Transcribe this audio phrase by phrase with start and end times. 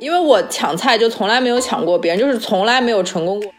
[0.00, 3.50] 因为我抢菜就从来没有抢过别人，就是从来没有成功过。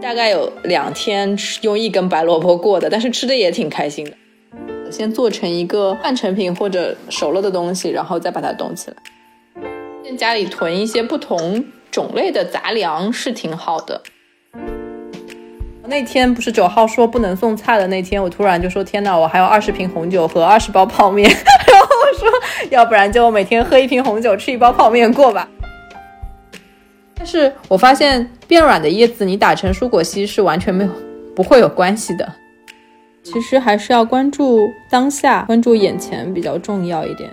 [0.00, 4.12] 大概有两天吃用一根白萝卜过的，但是吃的也挺开心的。
[4.90, 8.96] 先做成一个半成品或者熟了的东西，然后再把它冻起来。
[10.02, 14.00] 在家里囤一些不同种类的杂粮是挺好的。
[15.86, 21.30] 那天不是九号说不能送菜的那天，我突然就说：“天哪，我还有二十瓶红酒和二十包泡面。”
[21.98, 22.28] 我说
[22.70, 25.48] ：“要不然就每天喝一瓶红酒，吃一包泡面过吧。”
[27.14, 30.90] 但是我发现变软的叶子你打成蔬果昔是完全没有
[31.34, 32.32] 不会有关系的。
[33.22, 37.28] 其实还是要关注当下，关注眼前比较重要一点。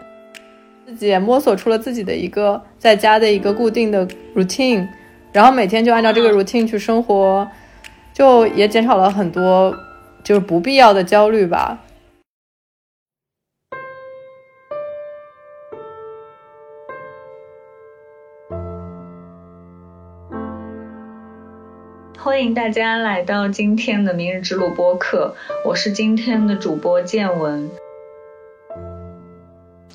[0.86, 4.88] 自己也摸索出了自己的一个在家的一个固定的 routine，
[5.32, 7.48] 然后每天就按照这个 routine 去生活。
[8.14, 9.76] 就也减少了很多，
[10.24, 11.78] 就是不必要的焦虑吧。
[22.36, 27.72] 欢迎大家来到今天的明日之路播客，我是今天的主播建文。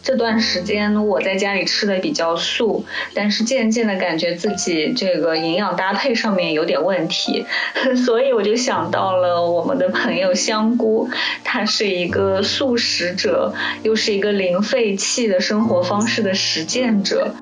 [0.03, 7.45] 这段时间我在家里吃的比较素，但是渐渐的感觉自己这个营养搭配上面有点问题，
[8.07, 11.11] 所以我就想到了我们的朋友香菇，
[11.45, 13.53] 他是一个素食者，
[13.83, 17.35] 又是一个零废弃的生活方式的实践者。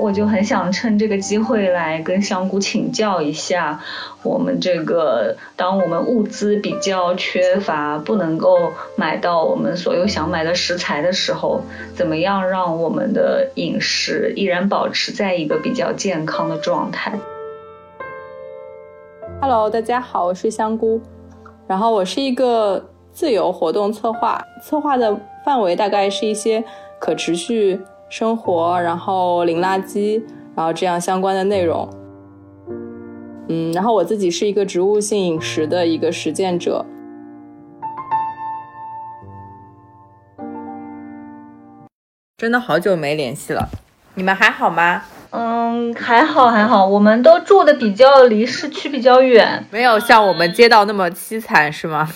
[0.00, 3.80] 我就很想趁这个机会来跟香菇请教一下，
[4.22, 8.56] 我们这个当我们物资比较缺乏，不能够
[8.96, 11.62] 买到我们所有想买的食材的时候，
[11.94, 17.18] 怎么样让我们的饮食依然保持在一个比较健康的状态
[19.40, 21.00] ？Hello，大家好，我是香菇，
[21.66, 26.62] 然后我是一个自由活动策划，策划的范围大概是一些
[27.00, 27.80] 可持续。
[28.10, 30.22] 生活，然后零垃圾，
[30.56, 31.88] 然后这样相关的内容。
[33.48, 36.84] 嗯，然后我自己是一个植物性饮食的一个实践者。
[42.38, 43.68] 真的好久没联系了，
[44.14, 45.02] 你们还好吗？
[45.30, 52.08] 嗯，还好还好，我们都住的比较离市区比较远，没有像我们街道那么凄惨，是吗？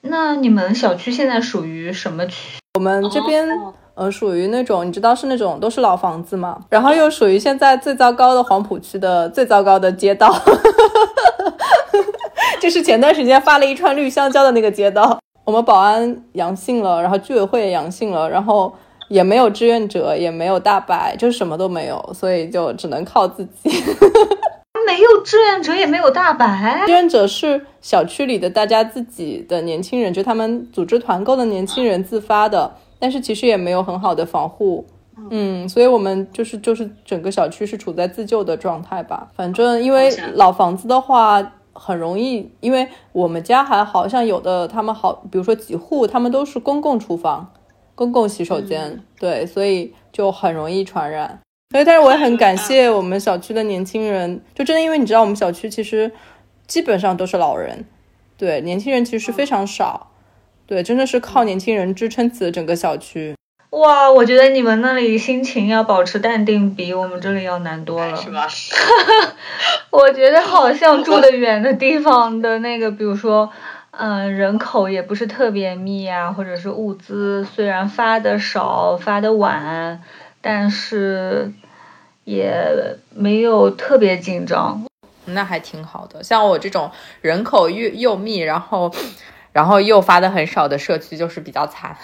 [0.00, 2.58] 那你们小区现在属于什么区？
[2.74, 3.46] 我们这边。
[3.94, 10.34] 呃，属于那种你知道是那种都是老房子嘛，然后又属于现在最糟糕的黄浦区的最糟糕的街道，
[12.60, 15.20] 就是前段时间发了一串绿香蕉的那个街道。
[15.44, 18.74] 我们保安阳性了，然后居委会也阳性了，然后
[19.08, 23.70] 也没有志愿者，也没有大白，就是什么都没有，所以就只能靠自己。
[24.86, 26.82] 没有志愿者，也没有大白。
[26.86, 32.74] 志愿者是小区里的大家自己的年轻人，就他们组织团购的年轻人自发的。
[33.04, 34.82] 但是其实也没有很好的防护，
[35.28, 39.30] 嗯，所以我们就是就是整个小区是处在自救的状态吧。
[39.36, 47.52] 反正因为老房子的话很容易，因为我们家还好像有的他们好，比如说几户他们都是公共厨房、
[47.94, 51.40] 公共洗手间，对，所以就很容易传染。
[51.72, 56.10] 所以，但是我也很感谢我们小区的年轻人，就真的因为你知道我们小区其实
[56.66, 57.84] 基本上都是老人，
[58.38, 60.08] 对，年轻人其实非常少。
[60.66, 63.34] 对，真的是靠年轻人支撑起了整个小区。
[63.70, 68.16] 哇，我觉得你们那里心情要保持淡定，比我们这里要难多了。
[68.16, 68.48] 是吧？
[69.90, 73.50] 我觉得好像住的远的地方的那个，比如说，
[73.90, 80.00] 嗯，人口也不是特别密啊，或者是物资虽然发的少、发的晚，
[80.40, 81.52] 但是
[82.24, 84.86] 也没有特别紧张。
[85.26, 86.22] 那还挺好的。
[86.22, 88.90] 像我这种人口又又密，然后。
[89.54, 91.96] 然后又发的很少的社区就是比较惨，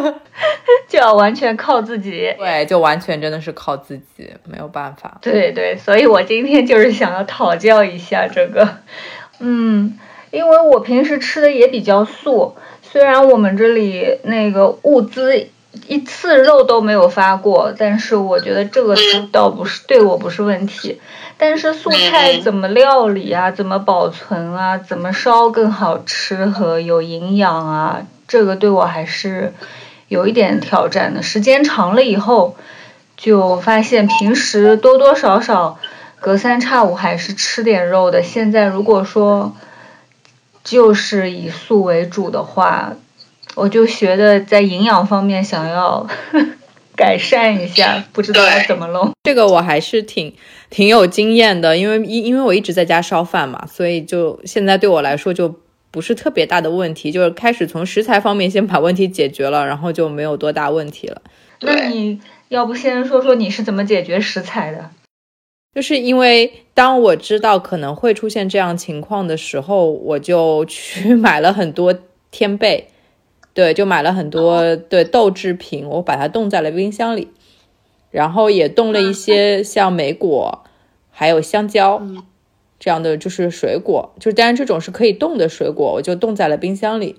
[0.88, 2.34] 就要完全靠自己。
[2.38, 5.18] 对，就完全真的是靠自己，没有办法。
[5.20, 8.78] 对对，所以我今天就是想要讨教一下这个，
[9.40, 9.98] 嗯，
[10.30, 15.48] 因为我平时吃的也比较素，虽然我们这里那个物资
[15.86, 18.96] 一次肉都没有发过，但是我觉得这个
[19.30, 21.00] 倒不是对我不是问题。
[21.38, 23.50] 但是素菜怎么料理啊？
[23.50, 24.76] 怎么保存啊？
[24.76, 28.02] 怎么烧更好吃和有营养啊？
[28.28, 29.54] 这个对我还是
[30.08, 31.22] 有一点挑战的。
[31.22, 32.56] 时间长了以后，
[33.16, 35.78] 就发现平时多多少少
[36.20, 38.22] 隔三差五还是吃点肉的。
[38.22, 39.56] 现在如果说
[40.62, 42.92] 就是以素为主的话，
[43.60, 46.06] 我就学的在营养方面想要。
[46.96, 49.10] 改善一下，不知道要怎么弄。
[49.22, 50.34] 这个我还是挺
[50.68, 55.54] 挺有经验的，因为因因为我一直在家烧饭嘛，所以就现在对我来说就
[55.90, 61.22] 不是特别大的问题，就是开始从食材方面先把问题解决了，然后就没有多大问题了。
[61.62, 64.90] 那你要不先说说你是怎么解决食材的？
[65.74, 71.94] 就是因为当我知道可能会出现这样情况的时候，我就去 买了很多
[72.30, 72.88] 天贝，
[73.60, 77.28] 对，就买了很多对豆制品，我把它冻在了冰箱里，
[78.10, 80.64] 然后也冻了一些像莓果，
[81.10, 82.00] 还有香蕉
[82.78, 87.16] 这样的就是水果，就是当然这种是可以冻的水果，我就冻在了冰箱里，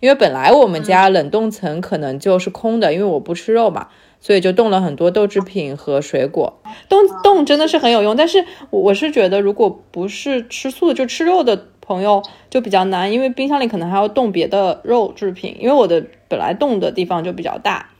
[0.00, 3.88] 因为本来我们家冷冻层可能就是空的，因为我不吃肉嘛。
[4.18, 8.14] 所以就冻了很多豆制品和水果，冻冻真的是很有用。
[8.16, 15.54] 但是我是觉得，如果不是吃素的，就吃肉的朋友就比较难，因为冰箱里可能还要冻别的肉制品。
[15.60, 17.90] 因为我的本来冻的地方就比较大，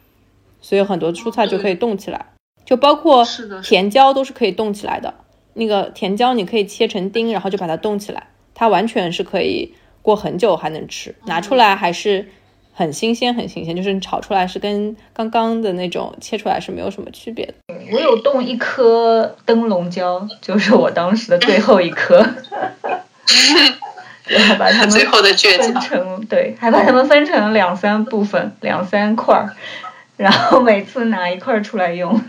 [0.63, 2.25] 所以很多蔬菜就可以冻起来，
[2.65, 3.23] 就包括
[3.63, 5.13] 甜椒都是可以冻起来的。
[5.53, 12.29] 那个甜椒你可以切成丁，然后就把它冻起来，它完全是可以过很久还能吃，拿出来还是。
[12.75, 17.53] 很新鲜，很新鲜，就是你炒出来是跟刚刚的那种切出来是没有什么区别的。
[17.93, 22.27] 我有冻一颗灯笼椒，就是我当时的最后一颗，
[24.27, 29.55] 然后把它们最后的倔强分成对，还把它们分成两三部分，两三块儿，
[30.17, 32.21] 然后每次拿一块儿出来用。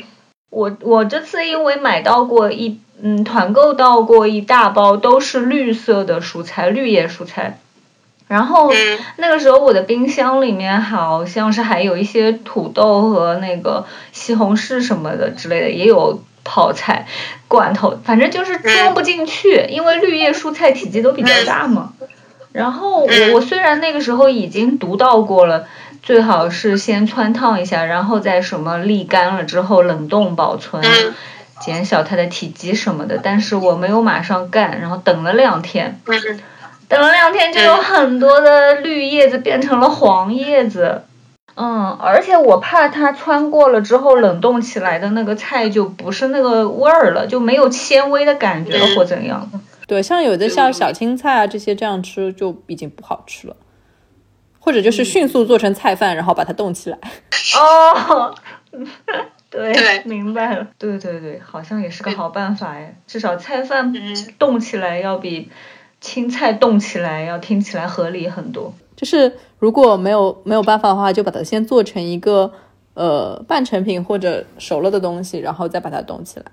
[0.50, 7.60] 我我这次因为买到过一嗯团购到过一大包都是绿色的蔬菜，绿叶蔬菜。
[8.28, 8.74] 然后
[9.18, 17.06] 那个时候我的冰箱里面好像是还有一些土豆和那个西红柿什么的之类的，也有泡菜
[17.48, 21.94] 罐头，反正就是装不进去，因为绿叶蔬菜体积都比较大嘛。
[22.51, 25.68] 然后我我虽然那个时候已经读到过了，
[26.04, 30.84] 最好是先汆烫一下，然后再什么沥干了之后冷冻保存，
[31.60, 36.00] 减小它的体积什么的，但是我没有马上干，然后等了两天。
[36.89, 41.06] 等了两天，就有很多的绿叶子变成了黄叶子，
[41.56, 49.50] 嗯，而且我怕它穿过了之后冷冻起来的那个菜就不是那个味儿了，就没有纤维的感觉了或怎样。
[49.88, 53.56] 对，像有的像小青菜啊这些这样吃就已经不好吃了，
[54.60, 56.98] 或者就是迅速做成菜饭，然后把它冻起来。
[57.56, 58.34] 哦，
[59.52, 60.68] 对，明白了。
[60.80, 63.94] 对对对，好像也是个好办法哎，至少菜饭
[64.40, 65.52] 冻起来要比。
[66.04, 72.52] 青菜冻起来要听起来合理很多，就是如果没有没有办法的话，就把它先做成一个
[72.94, 76.46] 呃半成品或者熟了的东西，然后再把它冻起来。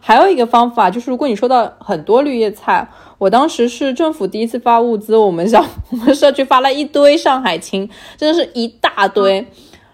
[0.00, 2.88] 还有一个方法就是，如果你收到很多绿叶菜，
[3.18, 7.86] 我当时是政府第一次发物资，我们小我们社区发了一堆上海青，
[8.16, 9.46] 真的是一大堆。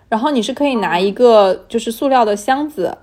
[0.08, 2.96] 然后你是可以拿一个就是塑料的箱子，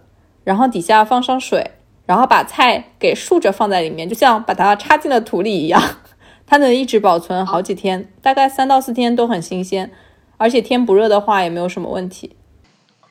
[0.45, 1.71] 然后底下放上水。
[2.05, 5.81] 然后把菜给竖着放在里面，就像把它插进了土里一样，
[6.45, 9.91] 它能一直保存好几天，大概三到四天都很新鲜，
[10.37, 12.35] 而且天不热的话也没有什么问题。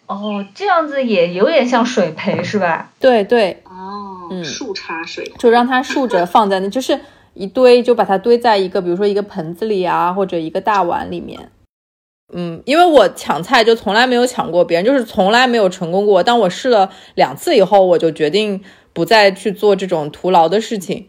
[0.07, 2.93] 哦，这样子也有点像水培是吧？
[3.01, 3.63] 对对。
[3.65, 7.01] 哦，嗯，竖插水，就让它竖着放在那， 就是
[7.33, 11.51] 一堆，就把它堆在一个，比如说一个盆子里啊，或者一个大碗里面。
[12.33, 16.23] 嗯，因为我抢菜就从来没有抢过别人，就是从来没有成功过。
[16.23, 18.63] 当我试了两次以后，我就决定。
[18.95, 21.09] 不再去做这种徒劳的事情，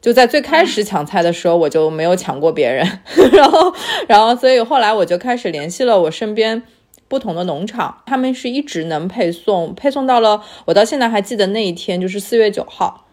[0.00, 3.00] 就在最开始抢菜的时候，我就没有抢过别人，
[3.32, 3.72] 然后，
[4.08, 6.62] 然后，所以后来我就开始联系了我身边
[7.06, 13.06] 不同的农场，他们是一直能配送，配送到了我到现在还记得那一天，就是四月九号，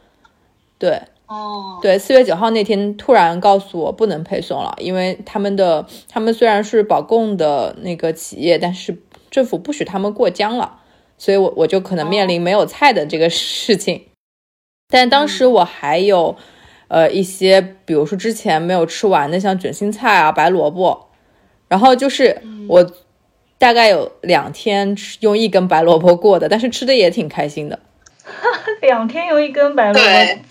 [0.79, 8.97] 对，哦，对，四月九号那天突然告诉我不能配送了，因为他们的他们虽然是保供的那个企业，但是
[9.29, 10.79] 政府不许他们过江了。
[11.17, 14.05] 所以，我我就可能面临没有菜的这个事情，
[14.87, 16.37] 但当时我还有，
[16.87, 21.07] 呃，一些，比如说之前没有吃完的，像卷心菜啊、白萝卜，
[21.67, 22.91] 然后就是我
[23.57, 27.79] 大概有两天用一根白萝卜过的，但是吃的也挺开心的。
[28.81, 30.46] 两天用一根白萝卜。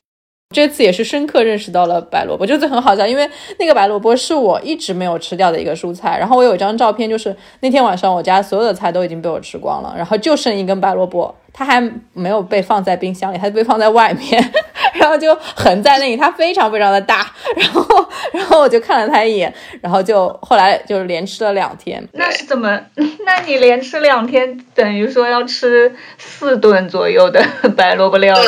[0.54, 6.16] 这次也是深刻认识到了白萝卜，就是很好笑，因为那个白萝卜是我一直没有吃掉的一个蔬菜。
[6.18, 14.52] 然后我有一张照片，就是那天晚上我家所有的菜都已经被我吃光了，然后就剩一根白萝卜，它还没有被放在冰箱里，它被放在外面，
[14.94, 17.30] 然后就横在那里，它非常非常的大。
[17.56, 22.02] 然后，然后我就看了它一眼，然后就后来就是连吃了两天。
[22.12, 22.80] 那是怎么？
[23.26, 27.44] 那你连吃两天，等于说要吃四顿左右的
[27.76, 28.46] 白萝卜料理。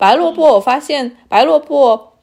[0.00, 2.14] 白萝卜，我发现白萝卜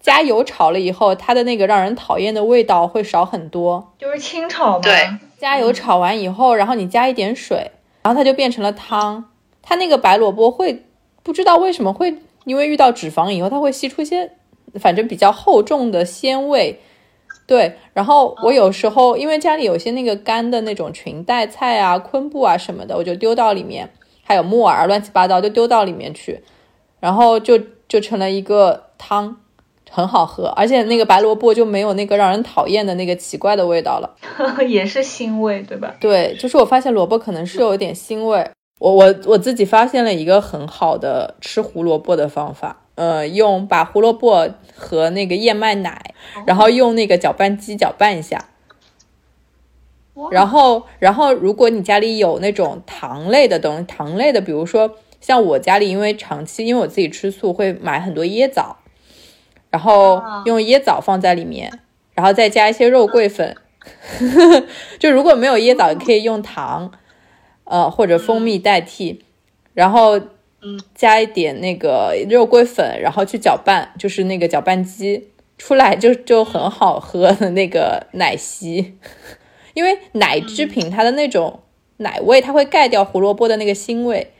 [0.00, 3.92] 加油炒了以后，它的那个让人讨厌的味道会少很多。
[3.98, 4.80] 就是清炒吗？
[4.80, 7.72] 对，加油炒完以后，然后你加一点水，
[8.02, 9.32] 然后它就变成了汤。
[9.60, 10.84] 它那个白萝卜会
[11.24, 14.30] 不知道为什么会，因为遇到脂肪以后，它会吸出一些
[14.74, 16.80] 反正比较厚重的鲜味。
[17.48, 23.90] 对，然后我有时候因为家里有些那个干的那种裙带菜啊、昆布啊什么的，我就丢到里面，
[24.22, 26.40] 还有木耳乱七八糟就丢到里面去，
[27.00, 29.36] 然后就就成了一个汤，
[29.90, 34.14] 很好喝，而且那个白萝卜就没有那个让人讨厌的那个奇怪的味道了，
[34.66, 35.94] 也是腥味对吧？
[36.00, 38.50] 对，就是我发现萝卜可能是有一点腥味。
[38.78, 46.14] 我我我自己发现了一个很好的吃胡萝卜的方法，呃，用把胡萝卜和那个燕麦奶，
[46.46, 48.50] 然后用那个搅拌机搅拌一下，
[50.30, 58.76] 然后然后如果你家里有那种糖类的东西，糖类的，比如说像我家里，因为长期因为我自己吃素，会买很多椰枣，
[59.70, 61.80] 然后用椰枣放在里面，
[62.14, 63.56] 然后再加一些肉桂粉，
[64.98, 66.92] 就如果没有椰枣，可以用糖。
[67.70, 69.22] 呃，或者蜂蜜代替，
[69.74, 70.18] 然后
[70.94, 78.96] 加一点那个肉桂粉，然后去搅拌，就是那个搅拌机出来就就很好喝的那个奶昔，
[79.74, 81.60] 因为奶制品它的那种
[81.98, 84.32] 奶味，它会盖掉胡萝卜的那个腥味，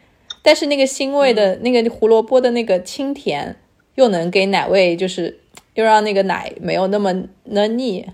[0.43, 3.57] 但是那个腥味的那个胡萝卜的那个清甜，
[3.95, 5.41] 又能给奶味，就是
[5.75, 8.07] 又让那个奶没有那么那腻。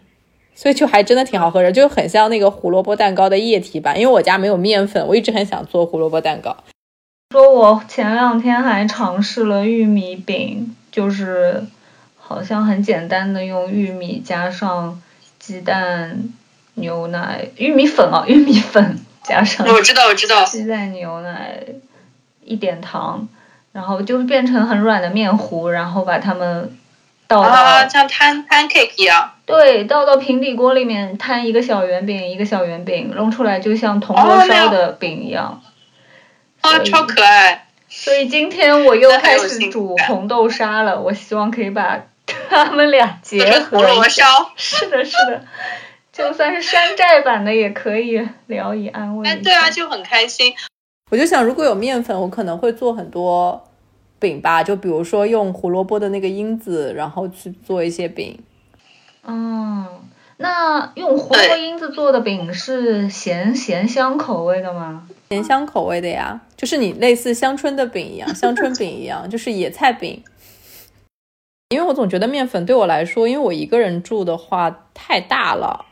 [0.56, 3.98] 所以就还真的挺好喝的，就很像那个胡萝卜蛋糕的液体版。
[3.98, 6.56] 因为我家没有面粉，我一直很想做胡萝卜蛋糕。
[7.32, 11.64] 说我前两天还尝试了玉米饼，就是
[12.16, 15.02] 好像很简单的用玉米加上
[15.40, 16.28] 鸡蛋、
[16.74, 21.58] 牛奶、玉米粉啊，玉米粉加上我知道我知道鸡蛋、牛奶
[22.44, 23.28] 一点糖，
[23.72, 26.76] 然后就变成很软的面糊，然后把它们
[27.26, 27.40] 倒。
[27.40, 29.32] 啊，像摊 pancake 一样。
[29.46, 35.62] 对，倒到平底锅里面摊一个小圆饼，一个小圆饼，弄出来就像铜锣烧的饼一样。
[36.60, 37.66] 啊，超可爱！
[37.90, 42.00] 所以今天我又开始煮红豆沙了，我希望可以把
[42.48, 43.82] 它们俩结合。
[43.82, 44.24] 铜锅烧。
[44.56, 45.44] 是的，是的，
[46.10, 49.28] 就算是山寨版的也可以聊以安慰。
[49.28, 50.54] 哎，对啊，就很开心。
[51.10, 53.64] 我就想，如果有面粉，我可能会做很多。
[54.20, 58.38] 饼吧，就比如说用胡萝卜的那个因子，然后去做一些饼。
[59.22, 59.86] 嗯，
[60.38, 65.06] 那用胡萝卜因子做的饼是咸咸香口味的吗？
[65.28, 70.22] 咸香口味的呀，就是你类似香椿的饼一样，香椿饼一样，就是野菜饼。
[71.68, 75.84] 因为我总觉得面粉对我来说，因为我一个人住的话太大了。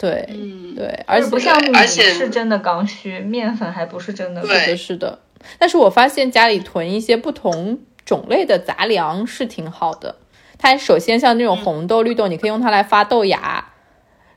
[0.00, 4.40] 对，嗯，对，而且不像米是真的刚需，面粉还不是真的。
[4.40, 5.18] 是的，是的。
[5.58, 10.16] 但是我发现家里囤一些不同种类的杂粮是挺好的。
[10.56, 13.72] 它首先像那种红豆、绿豆，你可以用它来发豆芽，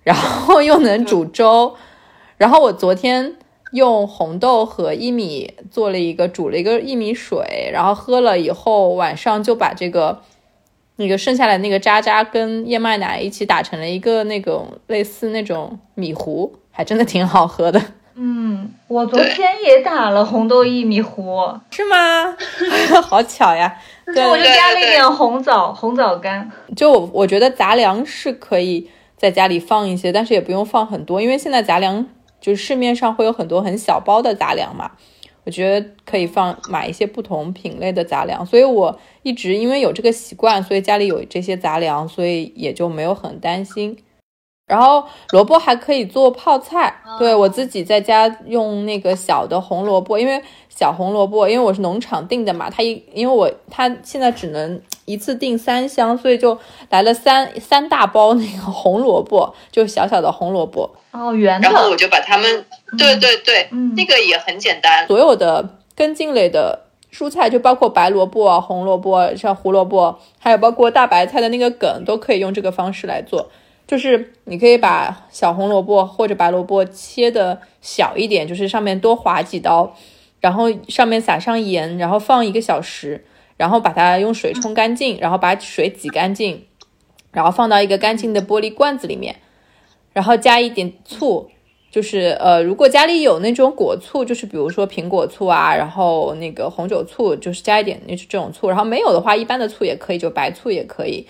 [0.03, 1.75] 然后又能煮粥。
[2.35, 3.37] 然后我昨天
[3.71, 10.21] 用红豆和薏米做了一个煮了一个薏米水，然后喝了以后，晚上就把这个
[10.97, 17.81] 那个剩下来那个渣渣跟燕麦奶一起打成了一个那种类似那种米糊，还真的挺好喝的。
[18.15, 22.37] 嗯，我昨天也打了红豆薏米糊，是吗？
[23.01, 23.75] 好巧呀！
[24.05, 26.51] 对，我就加了一点红枣，红枣干。
[26.75, 32.07] 就我觉得杂粮是可以在家里放一些，但是也不用放很多，因为现在杂粮
[32.39, 34.91] 就是市面上会有很多很小包的杂粮嘛。
[35.45, 43.97] 我觉得可以放买一些不同品类的杂粮，所以我一直因为有这个习惯，所以家里有这些杂粮，所以也就没有很担心。
[44.65, 56.57] 然后萝卜还可以做泡菜，对我自己在家用那个小的红萝卜，因为小红萝卜，因为我是农场订的嘛，它一因为我它现在只能一次订三箱，所以就
[56.89, 61.69] 来了三三大包那个红萝卜，就小小的红萝卜哦，圆的。
[61.69, 62.65] 然后我就把它们，
[62.97, 65.05] 对对对，那个也很简单。
[65.07, 73.49] 所有的根茎类的蔬菜，就包括白萝卜、红萝卜、像胡萝卜，还有包括大白菜的那个梗，都可以用这个方式来做。
[73.85, 79.93] 就是你可以把小红萝卜或者白萝卜切的小一点，就是上面多划几刀，
[80.39, 83.25] 然后上面撒上盐，然后放一个小时，
[83.57, 86.65] 然后把它用水冲干净，然后把水挤干净，
[87.31, 89.35] 然后放到一个干净的玻璃罐子里面，
[90.11, 91.49] 然后加一点醋，
[91.91, 101.27] 就是呃，如果家里有那种果醋，就是比如说苹果醋啊，然后那个红酒醋，就是加一点那这种醋，然后没有的话，一般的醋也可以，就白醋也可以，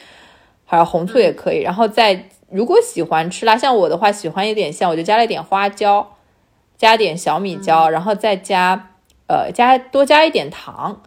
[0.66, 2.30] 还有红醋也可以，然后再。
[2.50, 6.18] 如果喜欢吃辣，像我的话喜欢一点香，我就加了一点花椒，
[6.78, 8.92] 加点小米椒，然后再加
[9.26, 11.02] 呃加多加一点糖，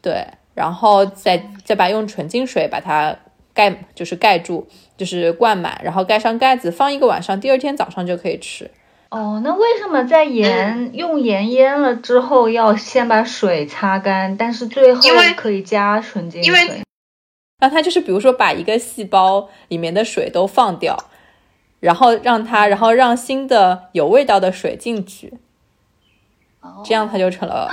[0.00, 0.24] 对，
[0.56, 3.14] 然后再再把用纯净水把它
[3.54, 8.70] 盖，就是盖住，就是灌满，然后盖上盖子，放一个晚上，第二天早上就可以吃。
[9.10, 15.00] 哦，那为什么在盐用盐腌了之后要先把水擦干，但是最后
[15.36, 16.82] 可以加纯净水？
[17.60, 20.96] 那它就是比如说把一个细胞里面的水都放掉，
[21.80, 25.34] 然后让它，然后让新的有味道的水进去，
[26.84, 27.68] 这样它就成了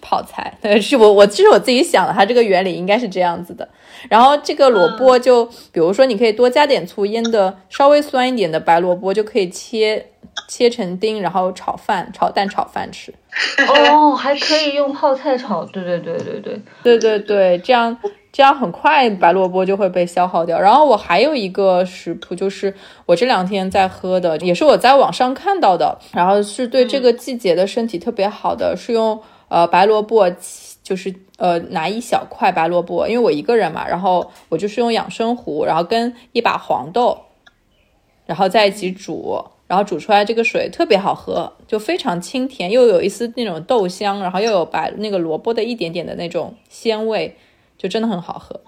[0.00, 0.52] 泡菜。
[0.62, 3.68] 对，是我我其实我自己想的，它这个原理应该是这样子的。
[4.08, 10.10] 然后这个萝卜就比如说你可以多加点醋，腌的稍微酸一点的白萝卜就可以切
[10.46, 13.12] 切成丁，然后炒饭、炒蛋、炒饭吃。
[13.68, 17.96] 哦，还可以用泡菜炒，对对对对对对对对，这样。
[18.38, 20.60] 这样很快白萝卜就会被消耗掉。
[20.60, 22.72] 然后我还有一个食谱，就是
[23.04, 30.32] 我这两天在喝的，也是我在网上看到的，然后是对这个季节的身体特别好的，是用呃白萝卜，
[30.84, 37.18] 就是呃拿一小块白萝卜，因为我一个人嘛，然后我就是用养生壶，然后跟一把黄豆，
[38.24, 47.36] 然后在一起煮，然后煮出来这个水特别好喝，就非常清甜，又有一丝那种豆香，然后又有白那个萝卜的一点点的那种鲜味。
[47.78, 48.60] 就真的很好喝，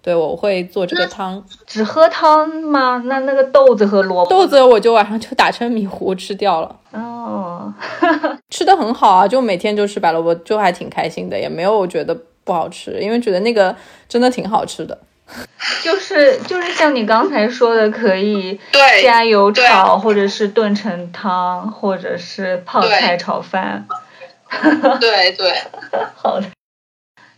[0.00, 1.44] 对我会做这个汤。
[1.66, 3.02] 只喝汤吗？
[3.06, 4.30] 那那个豆子和萝卜？
[4.30, 6.76] 豆子我就晚上就打成米糊吃掉了。
[6.92, 7.72] 哦，
[8.50, 13.74] 吃的很好啊，就每天就吃白萝卜，就还挺开心的，也没有觉得不好吃，因为觉得那个
[14.08, 14.96] 真的挺好吃的。
[15.82, 18.60] 就是就是像你刚才说的，可以
[19.02, 23.86] 加油炒，或者是炖成汤，或者是泡菜炒饭。
[25.00, 25.54] 对对，
[26.14, 26.46] 好的。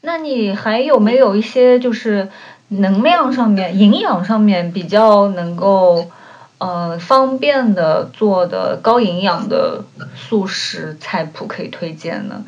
[0.06, 2.28] 那你还有没有一些就是
[2.68, 6.10] 能量上面、营养上面比较能够
[6.58, 9.84] 呃方便的做的高营养的
[10.14, 12.44] 素食菜谱可以推荐呢？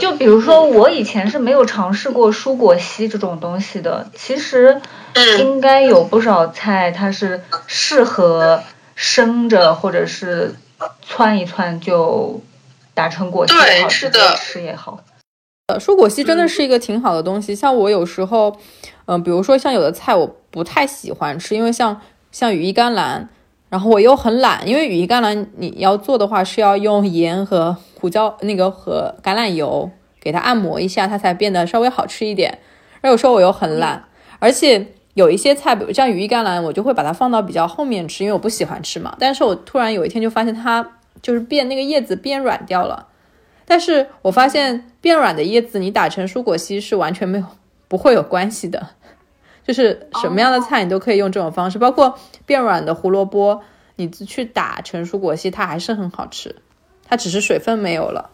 [0.00, 4.80] 就比如说我以前是没有尝试过蔬果昔这种东西的，其实
[5.38, 8.62] 应该有不少菜它是适合
[8.96, 10.56] 生着或者是
[11.06, 12.42] 汆一汆就
[12.94, 13.88] 打成果昔也好，
[14.36, 15.00] 吃也好。
[15.72, 17.54] 呃，蔬果昔真的是一个挺好的东西。
[17.54, 18.54] 像我有时候，
[19.06, 21.98] 嗯，比如说像有的菜我不太喜欢吃，因为像
[22.30, 23.28] 像羽衣甘蓝，
[23.70, 32.58] 然后我又很懒，因为羽衣甘蓝你要做的话是要用盐和胡椒那个和橄榄油给它按摩一下，它才变得稍微好吃一点。
[33.00, 34.04] 而有时候我又很懒，
[34.38, 39.16] 而且有一些菜，比如像羽衣甘蓝，我就会把它放到比较后面吃，因为我不喜欢吃嘛。
[39.18, 40.86] 但是我突然有一天就发现它
[41.22, 43.06] 就是变那个叶子变软掉了。
[43.72, 47.46] 但是我发现变软的叶子，你打成蔬果稀是完全没有
[47.88, 48.86] 不会有关系的，
[49.66, 53.62] 就是什么样的菜你都可以用这种方式，包括变软的胡萝卜，
[53.96, 56.54] 你去打成蔬果稀，它还是很好吃，
[57.08, 58.28] 它只是水分没有了。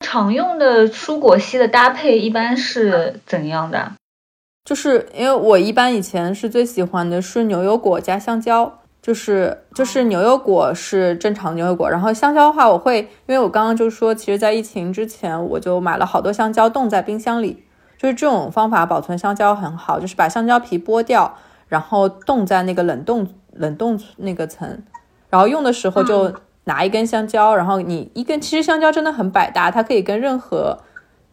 [0.00, 3.92] 常用的蔬果稀的搭配一般是怎样的？
[4.64, 8.78] 就是因为我一般以前是最喜欢的是牛油果加香蕉。
[9.02, 17.64] 就是就是牛油果是正常牛油果，然后香蕉的话，我会因为我刚刚就说，其实，在疫情之前，我就买了好多香蕉冻在冰箱里，
[17.98, 21.36] 就是这种方法保存香蕉很好，就是把香蕉皮剥掉，
[21.66, 24.82] 然后冻在那个冷冻冷冻那个层，
[25.28, 26.32] 然后用的时候就
[26.64, 30.78] 拿一根香蕉，然后你一根，其实香蕉真的很百搭，它可以跟任何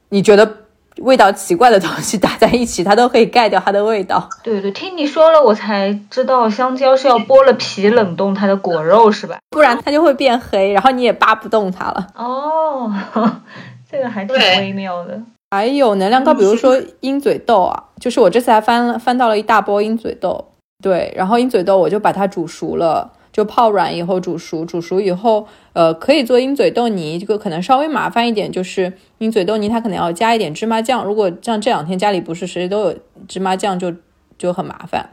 [0.09, 0.68] 你觉得。
[1.01, 4.29] 味道奇怪的东西打在一起，它都可以盖掉它的味道。
[4.43, 9.37] 对对，听你说了，我才知道香蕉是要剥了皮冷冻它的果肉是吧？
[9.49, 12.07] 不然它就会变黑，然后你也扒不动它了。
[12.15, 12.91] 哦，
[13.91, 15.19] 这个还挺微妙的。
[15.51, 20.45] 还有能量高，比如说鹰嘴豆啊，就是我这次还翻了翻到了一大波鹰嘴豆。
[20.83, 23.11] 对，然后鹰嘴豆我就把它煮熟了。
[23.39, 31.05] 就泡软以后煮熟，煮熟以后，呃，可以做鹰嘴豆泥，这个可能稍微麻烦一点，就是鹰嘴豆泥它可能要加一点芝麻酱。
[31.05, 32.95] 如果像这两天家里不是谁都有
[33.29, 33.93] 芝麻酱，就
[34.37, 35.11] 就很麻烦。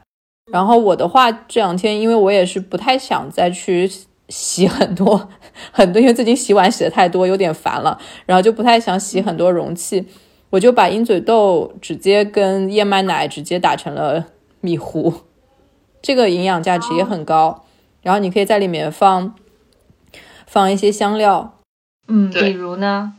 [0.51, 3.89] 然后我的话，这两天因为我也是不太想再去
[4.29, 5.29] 洗很多
[5.71, 10.05] 很多，因为最近洗碗洗的太多，有点烦了，然后就不太想洗很多容器，
[10.51, 14.25] 我就把鹰嘴豆直接跟燕麦奶直接打成了
[14.61, 15.15] 米糊，
[16.03, 17.63] 这个营养价值也很高。
[18.07, 19.35] 然后你可以在里面放
[20.47, 21.59] 放一些香料，
[22.07, 23.15] 嗯，比如呢，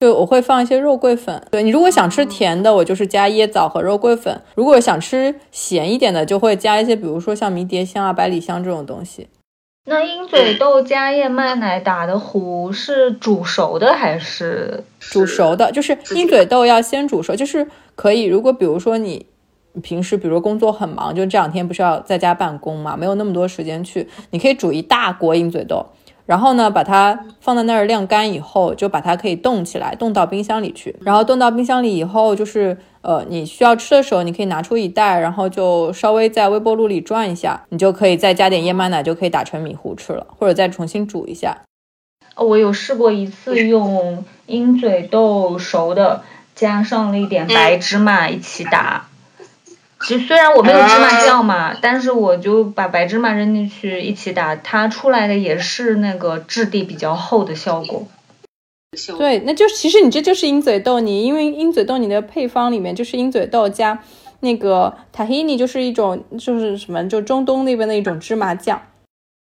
[0.00, 1.42] 就我会放一些肉桂粉。
[1.50, 9.28] 对你如果想吃甜的，我就是加椰枣和肉桂粉；如果想吃咸一点的，就会加一些，比如说像迷迭香啊、百里香这种东西。
[9.86, 15.72] 那鹰嘴豆加燕麦奶打的糊是煮熟的还是煮熟的？
[15.72, 18.24] 就是鹰嘴豆要先煮熟，就是可以。
[18.24, 19.24] 如果比如说你。
[19.82, 24.08] 平时比如工作很忙，就这两天不是要在家办公嘛，没有那么多时间去。
[24.30, 25.86] 你可以煮一大锅鹰嘴豆，
[26.26, 30.96] 然后呢，把它放在那儿晾干以后，就把它可以冻起来，冻到冰箱里去。
[31.00, 41.62] 然后冻到冰箱里以后，就是呃，你需要吃的时候，你可以拿出一袋，然后就稍微在微波炉里转一下，你就可以再加点燕麦奶，就可以打成米糊吃了，或者再重新煮一下。
[42.36, 46.22] 我有试过一次用鹰嘴豆熟的，
[46.54, 49.07] 加上了一点白芝麻一起打。
[50.00, 58.06] 其实虽然我没有芝麻酱嘛，但是我就把白芝麻扔进去一起打，它出来的也是那个质地比较厚的效果。
[59.18, 63.98] 对，那就其实你这就是鹰嘴豆泥，因为鹰嘴豆泥的配方里面就是鹰嘴豆加
[64.40, 68.80] 那个塔希尼，就是一种就是什么，就中东那边的一种芝麻酱。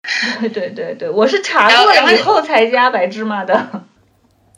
[0.42, 3.84] 对对对对，我是查过了以后才加白芝麻的。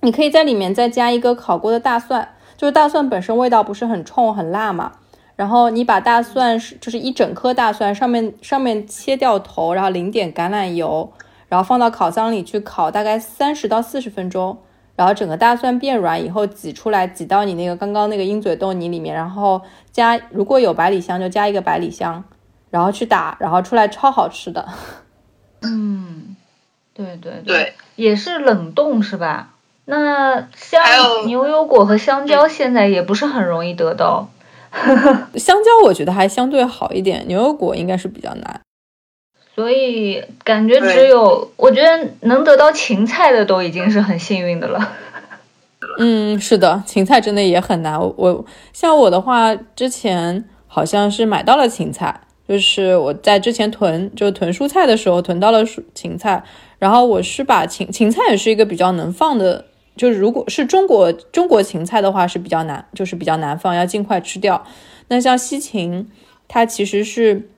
[0.02, 4.94] 你可以在里面再加一个烤过的大蒜，就是大蒜本身味道不是很冲很辣嘛。
[5.40, 11.10] 然后你把大蒜是就是一整颗大蒜上面上面切掉头，然后淋点橄榄油，
[11.48, 14.58] 然后放到烤箱里去烤大概三十到四十分钟。
[14.98, 19.62] 然后整个大蒜变软以后挤出来，挤到你那个刚刚那个鹰嘴豆泥里面，然后
[19.94, 22.22] 加如果有百里香就加一个百里香，
[22.70, 24.68] 然后去打，然后出来超好吃的。
[25.62, 26.36] 嗯，
[26.94, 29.54] 对对对，也是冷冻是吧？
[29.86, 30.84] 那香
[31.28, 34.28] 牛油果和香蕉现在也不是很容易得到。
[35.36, 38.62] 香蕉我觉得还相对好一点，牛油果应该是比较难。
[39.56, 44.94] 所以感觉只有我觉得能得到芹菜的都已经是很幸运的了。
[45.98, 48.00] 嗯，是的，芹菜真的也很难。
[48.00, 52.22] 我像我的话，之前好像是买到了芹菜。
[52.48, 56.44] 就是我在之前囤，就囤蔬菜的时候囤到了蔬芹菜，
[56.80, 59.66] 然后我是把芹芹菜也是一个比较能放的，
[60.00, 64.66] 就是如果是中国中国芹菜的话是比较难，就是比较难放，要尽快吃掉。
[65.10, 66.08] 那像西芹，
[66.48, 67.50] 它其实是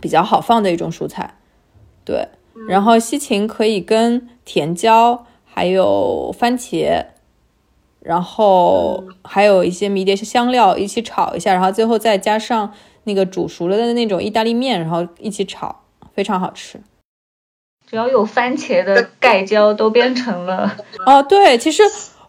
[0.00, 1.34] 比较好放的一种蔬菜，
[2.04, 2.28] 对。
[2.68, 7.06] 然后西芹可以跟甜椒，还有番茄，
[7.98, 12.72] 然后还有一些迷迭香料一起炒一下，然后最后再加上。
[13.06, 15.82] 那个煮熟了的那种意大利面，然后一起炒，
[16.14, 16.80] 非常好吃。
[17.94, 20.76] 只要有番茄的盖浇，都变成了
[21.06, 21.22] 哦。
[21.30, 21.80] 对，其实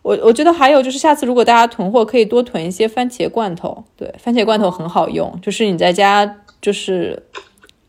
[0.03, 3.83] 我我觉得还有就是，下次如果大家囤货，可以多囤一些番茄罐头。
[3.97, 7.23] 对，番茄罐头很好用，就是你在家就是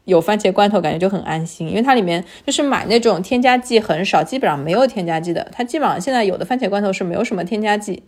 [0.07, 5.47] 有番茄罐头，感觉就很安心，因为它里面就是买那种添加剂很少，基本上没有添加剂的。
[5.53, 8.03] 它基本上现在有的番茄罐头是没有什么添加剂，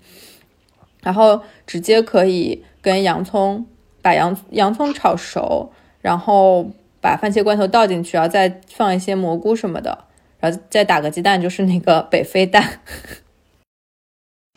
[1.02, 3.66] 然后直接可以跟洋葱。
[4.00, 10.06] 把洋洋葱炒熟，然后把番茄罐头倒进去，然后再放一些蘑菇什么的，
[10.40, 12.80] 然后再打个鸡蛋，就是那个北非蛋。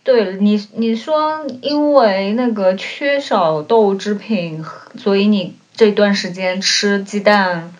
[0.03, 4.63] 对了，你你说因为那个缺少豆制品，
[4.97, 7.73] 所以你这段时间吃鸡蛋。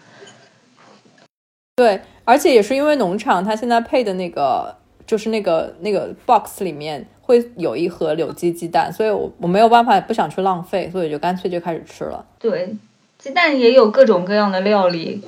[1.76, 4.76] 对，而且也是因为农场它现在配的那个，
[5.08, 7.08] 就是那个那个 box 里面。
[7.24, 12.26] 会有一盒柳鸡鸡蛋，所以我我没有办法，不想去浪费，所以就干脆就开始吃了。
[12.38, 12.76] 对，
[13.22, 15.24] 鸡蛋也有各种各样的料理。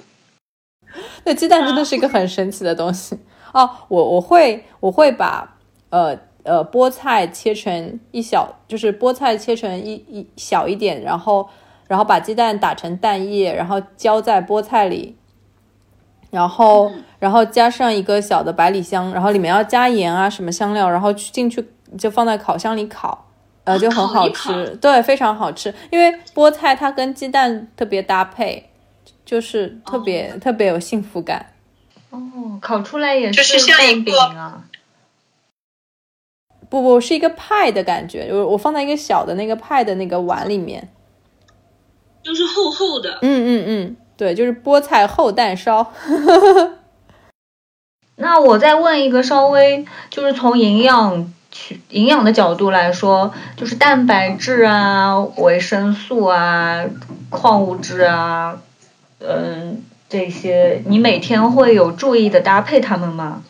[1.24, 3.16] 那鸡蛋真的是一个很神奇的东西
[3.54, 3.70] 哦。
[3.88, 5.58] 我我会我会把
[5.92, 11.48] 呃呃菠菜切成一小，就是菠菜切成一一小一点，然后
[11.88, 15.16] 然后把鸡蛋打成蛋液，然后浇在菠菜里，
[16.32, 21.70] 然后然后加上一个小的百里香，然后里面要加盐啊什么香料，然后去进去。
[21.96, 23.30] 就放在烤箱里烤，
[23.66, 25.74] 呃，就很好吃，对，非常好吃。
[25.90, 28.70] 因为菠菜它跟鸡蛋特别搭配，
[29.26, 31.54] 就是特别特别有幸福感。
[32.10, 32.20] 哦，
[32.62, 34.66] 烤出来也是像蛋饼啊？
[36.70, 38.30] 不不，是一个派的感觉。
[38.32, 40.90] 我我放在一个小的那个派的那个碗里面，
[42.22, 43.20] 就是厚厚的。
[43.22, 45.94] 嗯嗯嗯，对，就是菠菜厚蛋烧。
[48.18, 51.34] 那我再问一个，稍微就是从营养。
[51.54, 56.84] 去营养的角度来说，就是蛋白质啊、维生素啊、
[57.30, 58.60] 矿物质啊，
[59.20, 63.44] 嗯，这些你每天会有注意的搭配它们吗？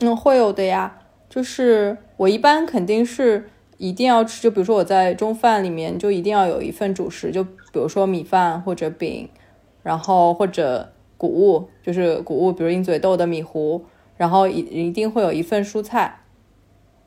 [0.00, 0.98] 嗯，会有的呀。
[1.30, 9.28] 就是我一般肯定是一定要吃，就比如说我在中饭里面就一定要有一份主食，就比如说米饭或者饼，
[9.84, 13.84] 然后或者谷物，就是谷物，比如鹰嘴豆的米糊，
[14.16, 16.18] 然后一一定会有一份蔬菜。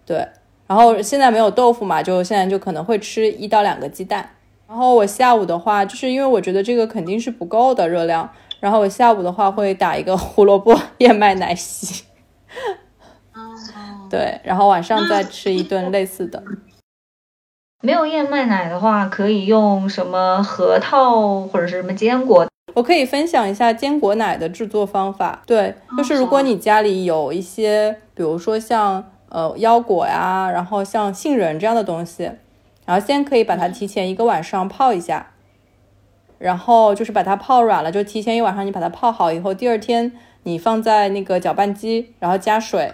[0.05, 0.27] 对，
[0.67, 4.29] 然后现在没有豆腐嘛，就现在就可能会吃一到两个鸡蛋。
[4.67, 8.27] 然后我下午的话，就是因为我觉得这个肯定是不够的热量，
[8.59, 12.03] 然后我下午的话会打一个胡萝卜燕麦奶昔。
[14.09, 16.43] 对，然后晚上再吃一顿类似的。
[17.81, 22.47] 没有燕麦奶的话，可以用什么核桃或者是什么坚果？
[22.73, 25.43] 我可以分享一下坚果奶的制作方法。
[25.45, 29.11] 对，就是如果你家里有一些，比如说像。
[29.36, 32.32] 呃，腰果呀，然后像杏仁这样的东西，
[32.86, 35.34] 然后先可以把它提前一个晚上泡一下，
[36.38, 42.93] 然后就是把它泡软了，就提前一晚上你把它泡好以后，第二天你放在那个搅拌机，然后加水，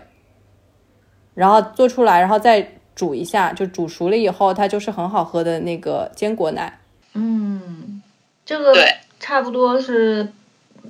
[1.36, 6.80] 然后做出来，然后再煮一下，就煮熟了以后，它就是很好喝的那个坚果奶。
[7.14, 8.02] 嗯。
[8.44, 8.74] 这个
[9.20, 10.34] 差不多是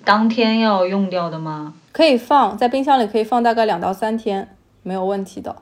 [0.05, 1.73] 当天要用掉的吗？
[1.91, 4.47] 可以放在冰箱里，可以放大概两到三天，
[4.83, 5.55] 没有问题的。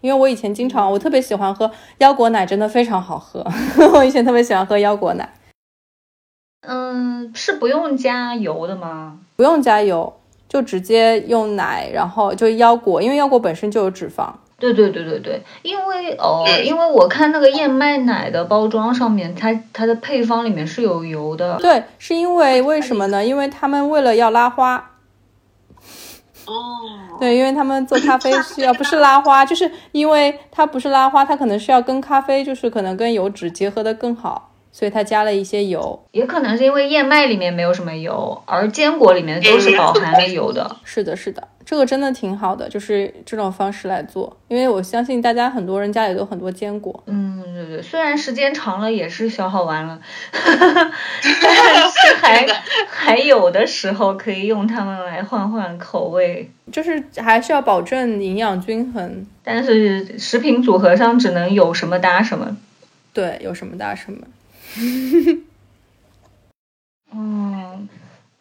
[0.00, 3.46] 因为我以前经常，我特别喜欢喝腰果奶，真的非常好喝。
[3.92, 5.34] 我以前特别喜欢喝腰果奶。
[6.66, 9.18] 嗯，是不用加油的吗？
[9.36, 10.12] 不用加油，
[10.48, 14.32] 就直接用奶，然后就腰果，因为腰果本身就有脂肪。
[14.58, 21.58] 对对对对对，因为哦，因为我看那个燕麦奶的包装上面，它它的配方里面是有油的。
[21.58, 23.24] 对，是因为为什么呢？
[23.24, 24.89] 因为他们为了要拉花。
[26.46, 36.06] 哦，对，因为他们做咖啡需要不是拉花，就是因为它不是拉花，它可能是要跟咖啡，就是可能跟油脂结合的更好，所以它加了一些油。
[36.12, 40.76] 也可能是因为燕麦里面没有什么油，而坚果里面都是饱含了油的。
[40.84, 47.00] 是的，是的，这个真的挺好的，就是这种方式来做，因为我相信大家很多人家里都很多坚果。
[47.06, 50.00] 嗯，对对，虽然时间长了也是消耗完了，
[50.32, 50.42] 但
[51.22, 52.44] 是还
[52.90, 59.24] 还有的时候可以用它们来换换口味，就是还是要保证营养均衡。
[59.44, 62.56] 但是食品组合上只能有什么搭什么。
[63.12, 64.26] 对，有什么搭什么。
[67.12, 67.49] 嗯，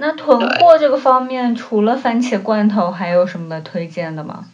[0.01, 4.45] 那囤货这个方面，除了番茄罐头，还有什么推荐的吗？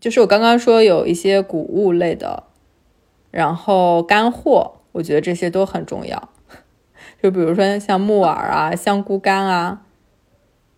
[0.00, 2.44] 就是我刚刚说有一些谷物类的，
[3.30, 6.30] 然后干货，我觉得这些都很重要。
[7.22, 9.82] 就比如说像木耳啊、香菇干啊，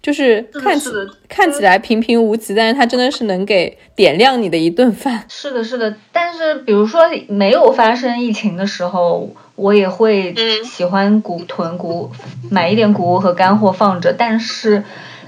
[0.03, 0.91] 就是看起
[1.29, 5.25] 看起来平平无奇，但是它真的是能给点亮你的一顿饭。
[5.29, 5.95] 是的，是的。
[6.11, 10.35] 但是比如说没有发生疫情的时候，我也会
[10.65, 12.11] 喜欢谷囤谷，
[12.51, 14.83] 买一点谷物和干货放着，但是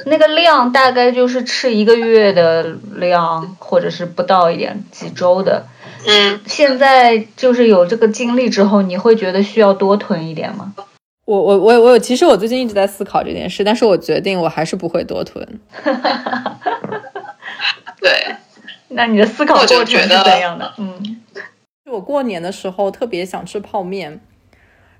[0.06, 5.66] 那个量大概就是吃一个月的量，或者是不到一点几周的。
[6.04, 6.40] 嗯。
[6.46, 10.74] 现在就是有这个经历之后，你会觉得需要多囤一点吗？
[11.24, 15.46] 我我我我有，其实我最近一直在思考这件事，但是我决定我还是不会多囤。
[18.00, 18.36] 对，
[18.88, 20.74] 那你的思考过程是怎样的？
[20.76, 21.22] 嗯，
[21.90, 24.20] 我过年的时候特别想吃泡面，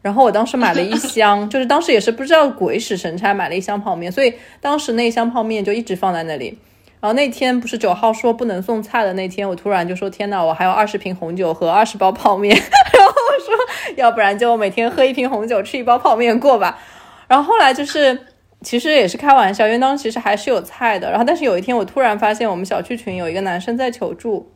[0.00, 4.32] 然后我当时买了一箱， 就是当时也是不知道鬼使神差买了一箱泡面，所以
[4.62, 6.58] 当时那一箱泡面就一直放在那里。
[7.00, 16.78] 然后那天不是九号说不能送菜的那天，我突然就说天呐，我还有二十瓶红酒和二十包泡面， 然后我说要不然就每天喝一瓶红酒，吃一包泡面过吧。
[17.26, 18.26] 然后后来就是
[18.62, 21.10] 其实也是开玩笑，因为当时其实还是有菜的。
[21.10, 24.52] 然后但是有一天我突然发现我们小区群有一个男生在求助，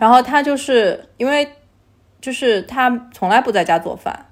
[0.00, 1.48] 然后他就是因为
[2.20, 4.26] 就是他从来不在家做饭，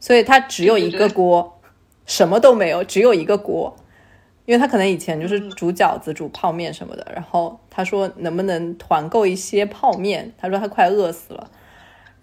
[0.00, 1.60] 所以他只有一个锅，
[2.06, 3.76] 什么都没有，只有一个锅。
[4.46, 10.34] 因为他可能以前就是煮饺子、煮泡面什么的，然后他说能不能团购一些泡面？
[10.36, 11.50] 他说他快饿死了。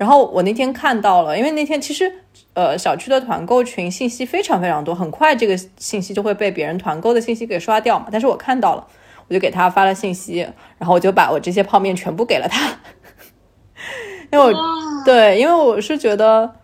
[0.02, 2.12] 然后我那天看到了，因为那天其实
[2.56, 8.08] 呃小区的团购群信息非常非常多，很快这个信息就会被别人团购的信息给刷掉嘛。
[8.12, 8.88] 但是我看到了，
[9.28, 10.40] 我就给他发了信息，
[10.80, 12.80] 然后我就把我这些泡面全部给了他，
[14.34, 14.52] 因为我
[15.06, 16.56] 对，因为我是觉得，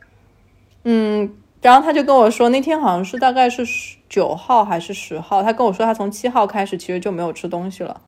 [0.86, 1.32] 嗯。
[1.60, 3.64] 然后他就跟我说，那天好像是大概是
[4.08, 8.02] 九号还是十号，他跟我说他从七号开始其实就没有吃东西了。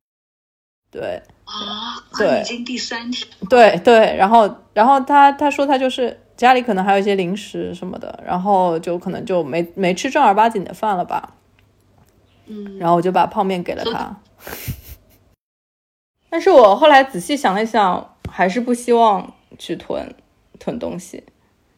[0.89, 3.27] 对啊，对，已经第三天。
[3.49, 11.33] 对对，然后然后他他说他就是家里可能还有一些零食什么的，然后就可能就没没吃正儿八经的饭了吧。
[12.45, 14.15] 嗯，然后我就把泡面给了他。
[16.29, 20.13] 但是我后来仔细想了想，还是不希望去囤
[20.59, 21.23] 囤东西。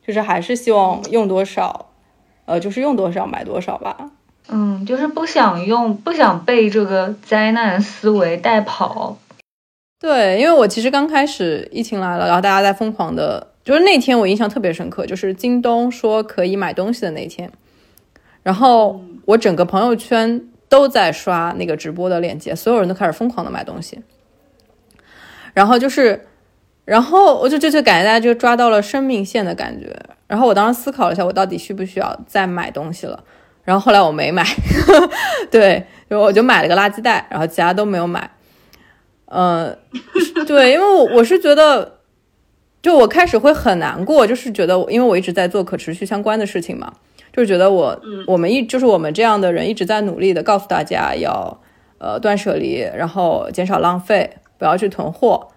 [0.05, 1.91] 就是还是希望用多少，
[2.45, 4.09] 呃，就是用多少买多少吧。
[4.47, 9.17] 嗯，就是不想用，不想被这个灾难思维带跑。
[10.01, 17.51] 对，因为我其实刚开始疫情来了，然后大家在疯狂的，就是那天我印象特别深刻，就是京东说可以买东西的那天，
[18.41, 24.01] 然后我整个朋友圈都在刷那个直播的链接，所有人都开始疯狂的买东西，
[25.53, 26.27] 然后就是。
[26.83, 29.95] 然后我就就就感觉大家就抓到了生命线的感觉。
[30.25, 33.23] 然后我当时思考了一下，我到底需不需要再买东西了。
[33.63, 34.43] 然后后来我没买，
[35.51, 38.29] 对，我就买了个垃圾袋，然后其他都没有买。
[39.33, 39.77] 嗯，
[40.45, 41.99] 对，因为我我是觉得，
[42.81, 46.91] 就我开始会很难过，就是觉得，因为我一直在做可持续相关的事情嘛，
[47.31, 51.61] 就是觉得我我们一就是我们这样的人一直在努力的告诉大家要
[51.97, 55.47] 呃断舍离，然后减少浪费，不要去囤货。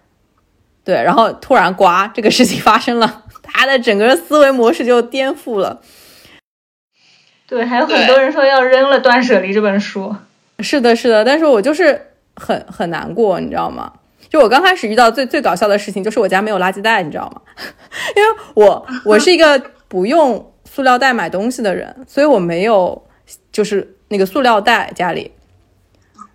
[0.85, 5.81] 对，然后突然呱，这个事情发生了，他的整个思维模式就颠覆了。
[7.49, 10.15] 对，还有很多人说要扔了《断舍离》这本书。
[10.61, 13.92] 是的，是的，但是我就是很很难过，你知道吗？
[14.29, 17.40] 就我刚开始遇到最最搞笑的事情，就是我家没有垃圾袋，你知道吗？
[18.16, 23.07] 因为我我是一个不用塑料袋买东西的人，所以我没有
[23.53, 25.33] 就是那个塑料袋家里。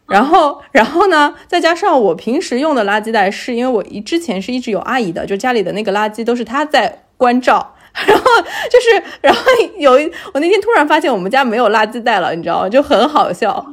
[0.07, 7.75] 然后，然后呢，再加上我平时用的垃圾袋，是因为我一之前是一直有阿姨的，就家里的那个垃圾都是她在关照。
[8.07, 8.23] 然后
[8.71, 9.41] 就是，然后
[9.77, 12.69] 有一我那天突然发现我们家没有垃圾袋了，你知道吗？
[12.69, 13.63] 就很好笑。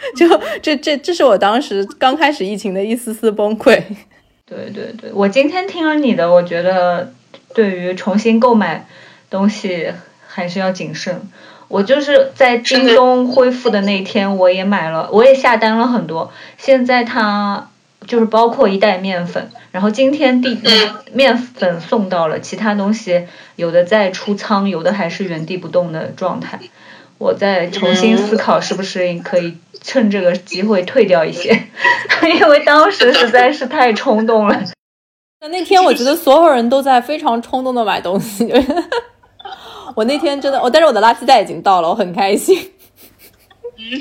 [0.16, 0.26] 就
[0.62, 3.82] 这这这是我当时刚开始疫情的一丝丝崩溃。
[4.46, 7.12] 对对对，我今天听了你的，我觉得
[7.54, 8.86] 对于重新购买
[9.28, 9.92] 东西
[10.26, 11.22] 还是要谨慎。
[11.68, 16.32] 我就是在京东恢复的那天，我也买了，我也下单了很多。
[16.58, 17.68] 现在它
[18.08, 20.58] 就是包括一袋面粉，然后今天第
[21.12, 26.58] 面粉送到了，其他东西有的在出仓，有的还是原地不动的状态。
[27.20, 29.56] 我再重新思考是不是可以。
[29.82, 31.48] 趁这个机会退掉一些，
[32.38, 34.62] 因为当时实在是太冲动了。
[35.40, 38.52] 那那天我觉得所有人都在非常冲动的买东西。
[39.96, 42.58] 我那天真的，我但是我的垃圾袋已经到了，我很开心。
[43.78, 43.98] 嗯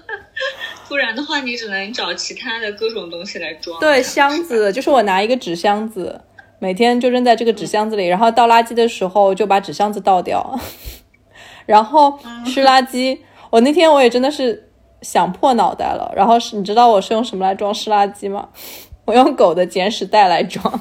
[0.86, 3.80] 不然的话，你只能找其他的各种东西来装。
[3.80, 6.20] 对，箱子就是我拿一个纸箱子，
[6.58, 10.60] 每天就扔在这个纸箱子里，然后倒垃圾的时候就把纸箱子倒掉。
[11.66, 13.18] 然后湿垃圾，
[13.50, 14.62] 我那天我也真的是。
[15.02, 18.48] 想破脑袋了，然后是，你知道我是用什么来装湿垃圾吗？
[19.04, 20.80] 我用狗的捡屎袋来装，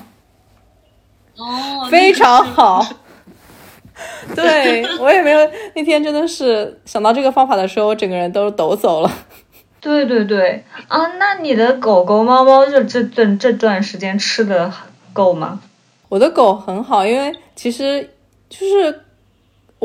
[1.35, 2.83] 哦，非常好。
[4.33, 9.11] 对我也没有，那天真的是想到这个方法的时候，我整个人都抖擞了。
[9.81, 14.71] 对对对，啊，那你的狗狗猫猫就这这这段时间吃的
[15.13, 15.59] 够吗？
[16.07, 18.09] 我的狗很好，因为其实
[18.49, 19.01] 就是。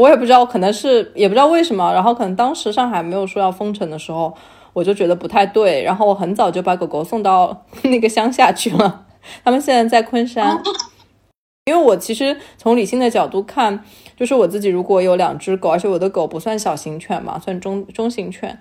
[0.00, 4.34] 我也不知道，可能是也不知道为什么，然后可能当时上海没有说要封城的时候，
[4.72, 9.04] 我就觉得不太对，然后我很早就把狗狗送到 那个乡下去了。
[9.44, 10.58] 他们现在在昆山，
[11.68, 13.84] 因为我其实从理性的角度看，
[14.16, 18.58] 就是我自己如果有两只狗，而且我的狗不算小型犬嘛，算中中型犬，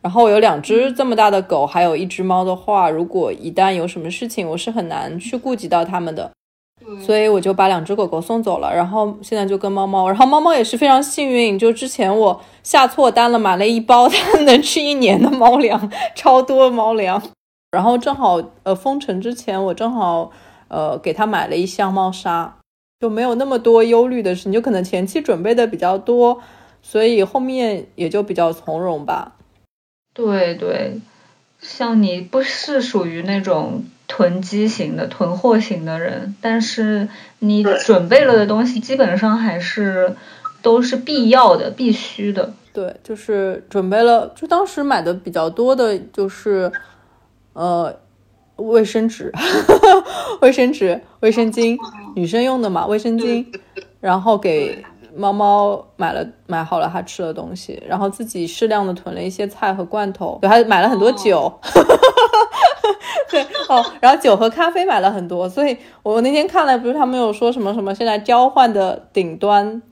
[0.00, 6.30] 然后我有两只这么大的狗，还有一只猫的话，如果一旦有什么事情，我是很难去顾及到它们的。
[7.04, 17.20] 所以我就把两只狗狗送走了，然后现在就跟猫猫，然后猫猫也是非常幸运，就之前我下错单了，买了一包它能吃一年的猫粮，超多猫粮，
[17.72, 20.30] 然后正好呃封城之前，我正好
[20.68, 22.56] 呃给它买了一箱猫砂，
[23.00, 26.40] 就没有那么多忧虑的事你，就可能前期准备的比较多，
[26.82, 29.32] 所以后面也就比较从容吧。
[30.14, 31.00] 对对，
[31.60, 33.84] 像你不是属于那种。
[34.08, 37.08] 囤积型的、囤货型的人，但是
[37.40, 40.16] 你准备了的东西基本上还是
[40.62, 42.52] 都是必要的、必须的。
[42.72, 46.70] 对，就是准备了，就当时买的比较多的就是
[47.52, 47.94] 呃
[48.56, 49.32] 卫生纸、
[50.40, 51.76] 卫生纸、卫生巾，
[52.14, 53.44] 女生用的嘛，卫生巾，
[54.00, 54.84] 然后给。
[55.18, 61.50] 猫猫买了买好了它吃的东西，然后自己适量的囤了一些菜和罐头，对，还买了很多酒，
[63.30, 69.82] 对 哦，然后酒和咖啡买了很多，所以我那天看了，不是他们有说什么什么现在交换的顶端，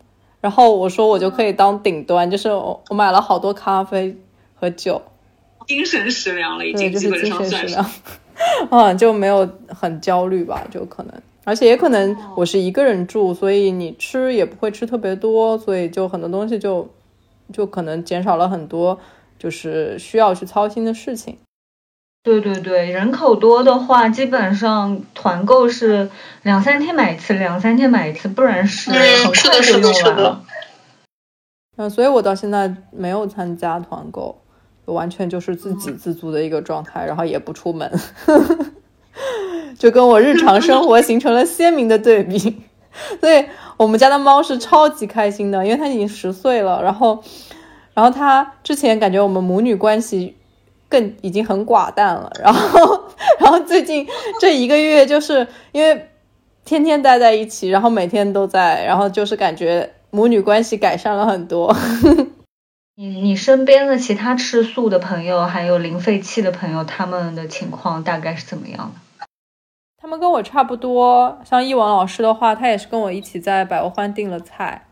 [0.40, 4.16] 然后我说我就可以当顶端，就是我我买了好多咖啡
[4.54, 5.02] 和酒，
[5.66, 7.78] 精神食粮了已经基本上算是，
[8.70, 11.12] 嗯，就没有很焦虑吧，就可能。
[11.46, 16.88] 而且也可能我是一个人住，所以你吃也不会吃特别多，所以就很多东西就
[17.52, 18.98] 就可能减少了很多，
[19.38, 21.36] 就是需要去操心的事情。
[22.24, 26.08] 对对对，人口多的话，基本上团购是
[26.42, 30.42] 两三天买一次，两三天买一次，不然是很快就用完了。
[31.76, 34.40] 嗯，所以我到现在没有参加团购，
[34.86, 37.92] 完全就是自给自足的一个状态，然后也不出门。
[39.78, 42.38] 就跟我日常生活形成了鲜明的对比，
[43.20, 43.44] 所以
[43.76, 46.82] 我们家的猫是超级开心的，因为它已经十岁了。
[46.82, 47.22] 然后，
[47.92, 50.36] 然后它之前感觉我们母女关系
[50.94, 52.30] 更已经很寡淡了。
[52.40, 53.04] 然后，
[53.40, 54.06] 然后最近
[54.40, 56.08] 这一个月，就是因为
[56.64, 61.74] 天天待在一起，然后每天都在，然后就是感觉母女关系改善了很多。
[62.94, 69.26] 你你身边的其他吃素的朋友，还有零废弃的朋友，他们的情况大概是怎么样的？
[70.00, 74.86] 他们跟我差不多，像易文老师的话，他也是跟我一起在百欧欢订了菜，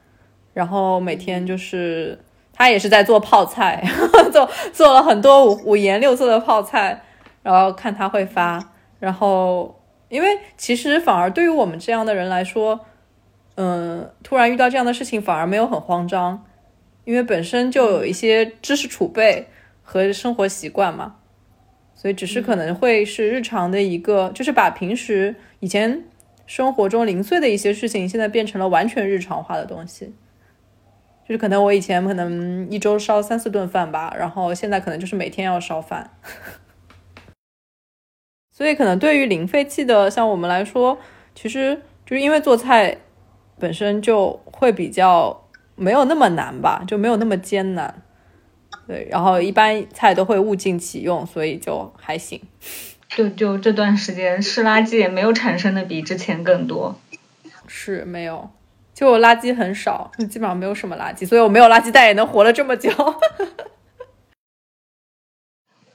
[0.53, 2.19] 然后每天就是
[2.53, 3.83] 他也是在做泡菜，
[4.33, 7.03] 做做了很多五五颜六色的泡菜，
[7.43, 12.81] 然后看他会发，然后因为其实反而对于我们这样的人来说，
[13.57, 16.45] 嗯，突然遇到这样的事情反而没有很慌张，
[17.05, 19.49] 因为本身就有一些知识储备
[19.83, 21.17] 和生活习惯嘛。
[21.95, 26.03] 所以只是可能会是日常的一个，就是把平时以前
[26.47, 30.13] 生活中零碎的一些事情，现在变成了完全日常化的东西。
[31.27, 36.11] 就是可能我以前可能一周烧三四顿饭吧，然后现在可能就是每天要烧饭。
[38.51, 40.99] 所以可能对于零废弃的像我们来说，
[41.35, 42.99] 其实就是因为做菜
[43.59, 48.03] 本身就会比较没有那么难吧，就没有那么艰难。
[48.87, 52.41] 对，然后一般菜都会物尽其用，所以就还行。
[53.09, 56.99] 就就这段时间，湿垃圾也没有产生的比之前更多。
[57.67, 58.51] 是没有，
[59.03, 62.89] 就我垃圾很少，基本上没有什么垃圾，所以我没有垃圾袋也能活了这么久。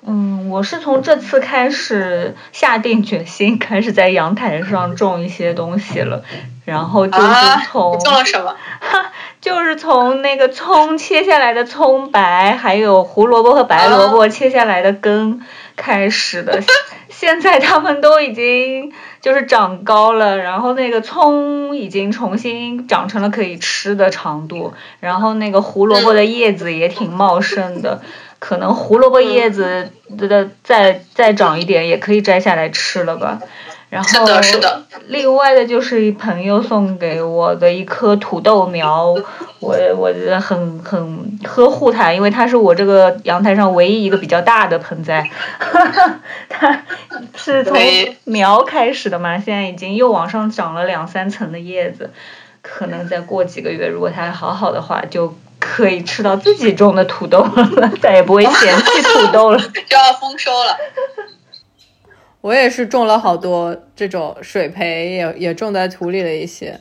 [0.06, 6.22] 嗯，我是从这次开始下定决心，开始在阳台上种一些东西了。
[6.66, 7.26] 然后就是
[7.72, 8.54] 从种了什么？
[9.40, 15.42] 就是从那个葱切下来的葱白，还有胡萝卜和白萝卜切下来的根
[15.78, 16.62] 开始的。
[17.10, 28.02] 现在它们都已经就是长高了，然后那个葱已经重新长成了可以吃的长度，然后那个胡萝卜的叶子也挺茂盛的。
[28.40, 33.40] 可能胡萝卜叶子的再再长一点，也可以摘下来吃了吧。
[33.90, 34.26] 然后，
[35.08, 39.16] 另外的就是朋友送给我的一颗土豆苗，
[39.60, 45.30] 我我觉得很很呵护它，因为它是我这个阳台上唯一一个比较大的盆栽。
[46.50, 46.84] 它
[47.36, 47.78] 是从
[48.26, 52.12] 苗开始的嘛，现在已经又往上长了两三层的叶子，
[52.62, 55.34] 可能再过几个月，如果它好好的话，就。
[55.60, 60.78] 可以吃到自己种的土豆了，再也不会 嫌弃土豆了，就要丰收了。
[62.42, 66.80] 我也是种了好多这种水培，也也种在土里了一些。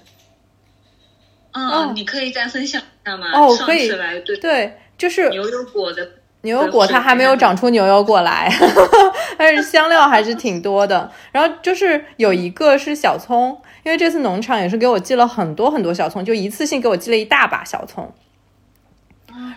[1.52, 3.26] 嗯，你可以再分享一下吗？
[3.32, 3.88] 哦，可以。
[3.88, 6.06] 对对，就是牛油果的
[6.42, 8.52] 牛油果，它还没有长出牛油果来，
[9.38, 11.10] 但是香料还是挺多的。
[11.32, 18.12] 然后就是有一个是小葱，因为这次农场也是给我寄了很多很多小葱，就一次性给我寄了一大把小葱。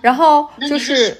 [0.02, 1.18] 然后就是，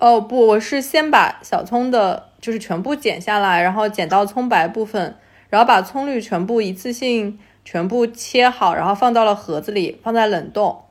[0.00, 5.16] 哦不，我是先把小葱的，就是全部剪下来，然后剪到葱白部分，
[5.48, 10.82] 然后把葱绿全部一次性全部切好，然后放到了盒子里，放在冷冻。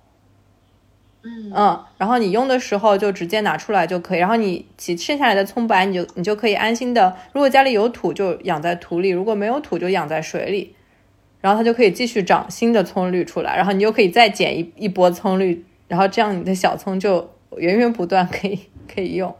[1.23, 10.75] 嗯嗯，然后你用的时候就直接拿出来就可以，然后你其剩下来的葱白，你就你就可以安心的，如果家里有土就养在土里，如果没有土就养在水里，
[11.39, 15.63] 然后它就可以继续长新的葱绿出来，然后你又可以再剪一一波葱绿。
[15.91, 19.35] 然后这样你的小葱就源源不断 可以可以用，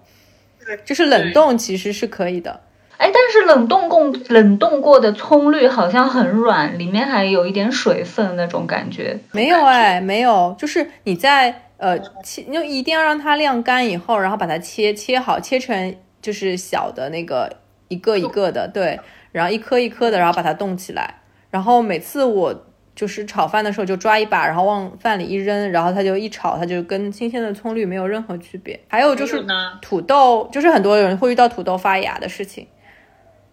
[0.83, 2.59] 就是冷冻其实是可以的。
[2.97, 9.17] 哎，但是冷冻过冷冻过的葱绿好像很软，里面还有一点水分那种感觉。
[9.31, 17.49] 没有哎，没有，就是你在呃切，你一定要让它晾干以后，然后把它切切好，切成就是小的那个
[17.87, 18.99] 一个一个的，对，
[19.31, 21.21] 然后一颗一颗的，然后把它冻起来。
[21.49, 22.65] 然后每次我。
[22.93, 28.77] 就是炒饭的时候就抓一把，然后往饭里一扔，然后它就一炒，它就跟新鲜的葱绿没有任何区别。
[28.89, 29.43] 还有就是
[29.81, 32.67] 土豆，就是很多人会遇到土豆发芽的事情。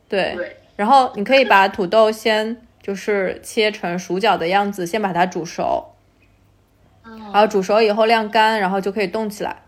[0.08, 5.94] 对，然后你可以把土豆先就是切成薯角的样子，先把它煮熟，
[7.04, 9.62] 然后煮熟以后晾干，然后就可以冻起来。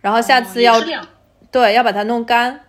[0.00, 0.80] 然后下次要
[1.50, 2.60] 对要把它弄干，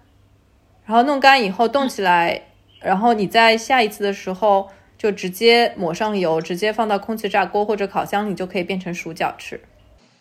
[0.85, 2.41] 然后弄干以后冻起来，
[2.81, 4.69] 然后你在下一次的时候。
[5.01, 9.59] 就直接抹上油，直接放到空气炸锅或者烤箱里，就可以变成薯角吃。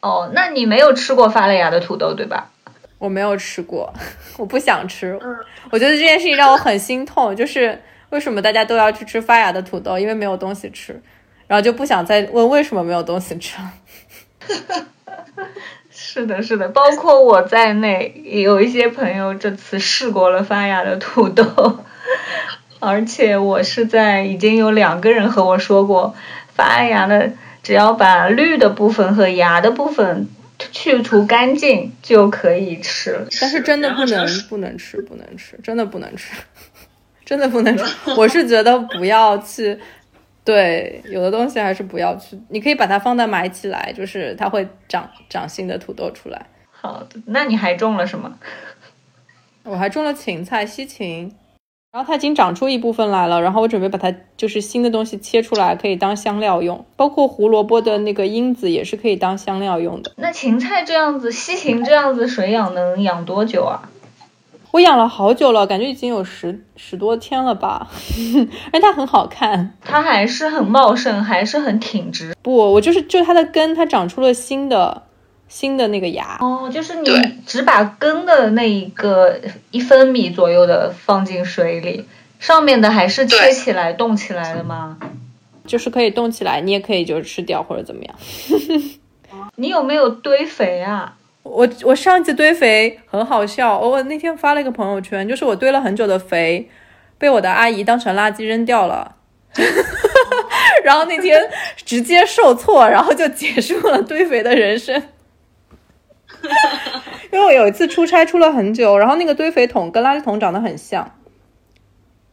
[0.00, 2.50] 哦，那你没有吃过发了芽的土豆对吧？
[2.96, 3.92] 我没有吃过，
[4.38, 5.18] 我不想吃。
[5.22, 5.36] 嗯，
[5.70, 7.78] 我觉得这件事情让我很心痛，就是
[8.08, 9.98] 为什么大家都要去吃发芽的土豆？
[9.98, 10.98] 因为没有东西吃，
[11.46, 13.72] 然后就不想再问为什么没有东西吃了。
[15.92, 21.44] 是的，是的，包括我在内，有一些朋友这次试过了发芽的土豆。
[22.80, 26.14] 而且我是在已经有两个人和我说过，
[26.48, 30.28] 发芽的只要把绿的部分和芽的部分
[30.72, 33.26] 去除干净就可以吃。
[33.40, 36.32] 但是真的不能不能吃不能吃，真的不能吃，
[37.24, 37.84] 真的不能吃。
[38.16, 39.78] 我是觉得不要去，
[40.42, 42.38] 对，有的东西还是不要去。
[42.48, 46.46] 你可以把它放在埋起来，就是它会长长新的土豆出来。
[46.70, 48.38] 好的，那你还种了什么？
[49.64, 51.30] 我还种了芹菜，西芹。
[51.92, 56.84] 然后它已经长出一部分来了，然后我准备把它就是新的东西切出来，可以当香料用。
[56.94, 60.12] 包括胡萝卜的那个缨子也是可以当香料用的。
[60.16, 63.90] 那芹菜这样子，西芹这样子水养能养多久啊？
[64.70, 67.88] 我养了好久了，感觉已经有十十多天了吧。
[68.72, 72.36] 而 且它很好看，它还是很茂盛，还是很挺直。
[72.40, 75.02] 不，我就是就它的根，它长出了新的。
[75.50, 77.10] 新的那个芽哦，就是你
[77.44, 79.38] 只把根的那一个
[79.72, 82.06] 一分米左右的放进水里，
[82.38, 84.96] 上面的还是切起来冻起来的吗？
[85.66, 88.14] 就是可以冻起来，你也可以就是吃掉或者怎么样。
[89.56, 91.14] 你有没有堆肥啊？
[91.42, 96.68] 我我上一次堆肥很好笑，我那天发了一个朋友圈，就是我堆了很久的肥，
[97.18, 99.16] 被我的阿姨当成垃圾扔掉了。
[100.84, 101.40] 然后那天
[101.76, 105.02] 直接受挫，然后就结束了堆肥的人生。
[107.32, 111.10] 因为我有一次出差出了很久，然后那个堆肥桶跟垃圾桶长得很像，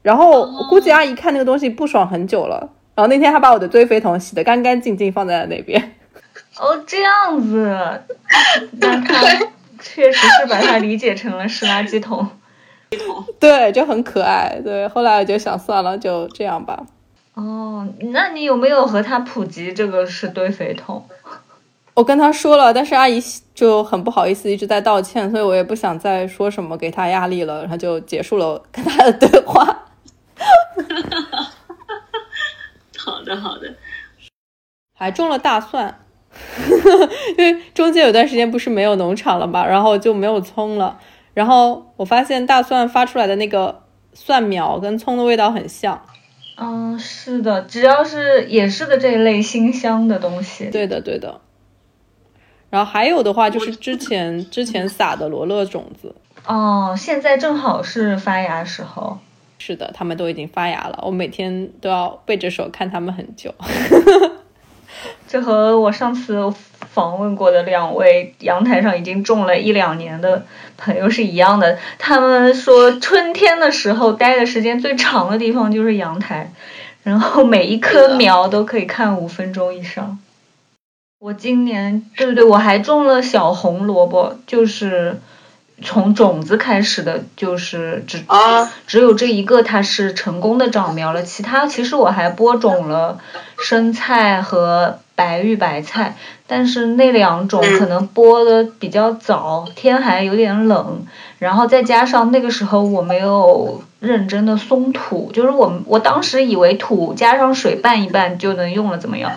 [0.02, 5.96] 然后我估计阿姨看那个东西不爽很久了，然后那天她把我的堆肥桶洗得干干净净放在了那边。
[6.60, 8.02] 哦，这样子，
[8.82, 9.16] 那他
[9.80, 12.28] 确实是把它理解成了是垃圾桶。
[13.40, 14.60] 对，就很可爱。
[14.64, 16.86] 对，后来我就想算了，就这样吧。
[17.36, 21.06] 哦，那你有没有和他普及这个是堆肥桶？
[21.98, 23.20] 我跟他说了，但是阿姨
[23.56, 29.66] 就很不好意思，一直在道歉，所以我也不想再说什么给他压力了，然后就结束了跟他的对话。
[33.00, 33.74] 好的，好的。
[34.94, 36.00] 还种了大蒜，
[37.36, 41.00] 因为中间有段时间不是没有农场了嘛，然后就没有葱了。
[41.34, 43.82] 然后我发现大蒜发出来的那个
[44.14, 46.06] 蒜苗跟葱的味道很像。
[46.58, 50.70] 嗯，是的，只要是也是的这一类辛香的东西。
[50.70, 51.42] 对的，对的。
[52.70, 56.14] 然后还有的话就是之前之前撒的罗勒种子。
[56.46, 59.20] 哦，现在正好是发芽时候。
[59.60, 63.54] 是的，它们都已经发芽了，我每天都要背着手看它们很久。
[65.28, 70.46] 这和我上次访问过的两位阳台上已经种了一两年的
[70.78, 71.78] 朋友是一样的。
[72.00, 76.52] 他们说春天的时候待的时间最长的地方就是阳台，
[77.04, 80.18] 然后每一棵苗都可以看五分钟以上。
[81.20, 85.20] 我今年对对对，我还种了小红萝卜，就是
[85.84, 88.24] 从种子开始的，就是只
[88.86, 93.20] 只有这一个它是成功的长苗了，其他其实我还播种了
[93.58, 95.00] 生菜和。
[95.18, 96.16] 白玉白菜，
[96.46, 101.08] 但是那两种可能播的比较早，天还有点冷，
[101.40, 109.32] 然后再加上那个时候我没有认真的松土，就是我我当时以为土加上水拌一拌就能用了，怎么样？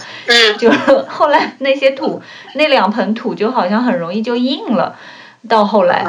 [0.58, 2.22] 就是后来那些土，
[2.54, 4.96] 那两盆土就好像很容易就硬了，
[5.48, 6.04] 到后来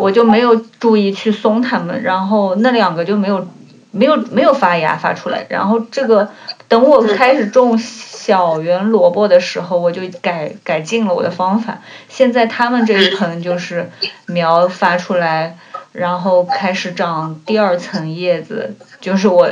[0.00, 3.46] 我就没有注意去松它们，然后那两个就没有
[3.90, 6.30] 没有没有发芽发出来，然后这个
[6.68, 7.78] 等我开始种。
[8.26, 11.78] 小圆萝卜的时候，我就改改进了我的方法。
[12.08, 13.88] 现在他们这一盆就是
[14.26, 15.56] 苗发出来，
[15.96, 19.50] 然后开始长第二层叶子，就是我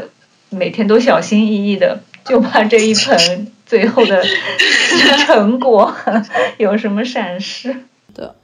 [0.50, 4.22] 每天都小心翼翼的，就怕这一盆最后的
[5.26, 5.94] 成果
[6.58, 7.74] 有什么闪失。
[8.14, 8.36] 的，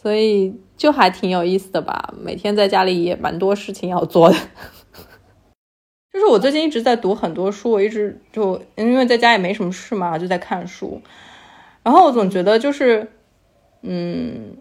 [0.00, 2.12] 所以就还挺有意思的吧。
[2.20, 4.36] 每天在家里也蛮多事情要做的。
[6.12, 11.02] 就是我最近一直在读很多书，我一直就因为在家也没什么事嘛，就在看书。
[11.82, 13.10] 然后我总觉得就是，
[13.82, 14.56] 嗯，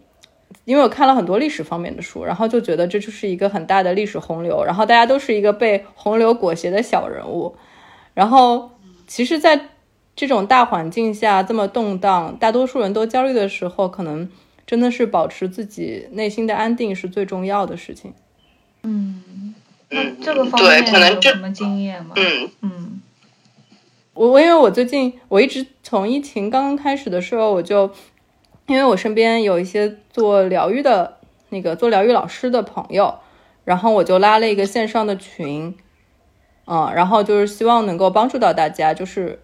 [0.66, 7.55] 因为我看了很多历史方面的书，然后就觉得这就是一个很大的历史洪流，然后大家都是一个被洪流裹挟的小人物。
[8.14, 8.72] 然后
[9.07, 9.70] 其实，在
[10.16, 14.30] 这种大环境下这么动荡，大多数人都焦虑的时候，可能
[14.66, 18.14] 真的是保持自己内心的安定是最重要的事情。
[18.84, 19.55] 嗯。
[19.95, 22.16] 那这个方面有什么经验吗？
[22.16, 23.01] 嗯嗯，
[24.16, 27.91] 我我因为我最近我一直从疫情刚刚开始的时候，我就
[28.68, 31.18] 因为我身边有一些做疗愈的
[31.49, 33.16] 那个做疗愈老师的朋友，
[33.64, 35.76] 然后我就拉了一个线上的群，
[36.66, 39.41] 嗯，然后就是希望能够帮助到大家，就是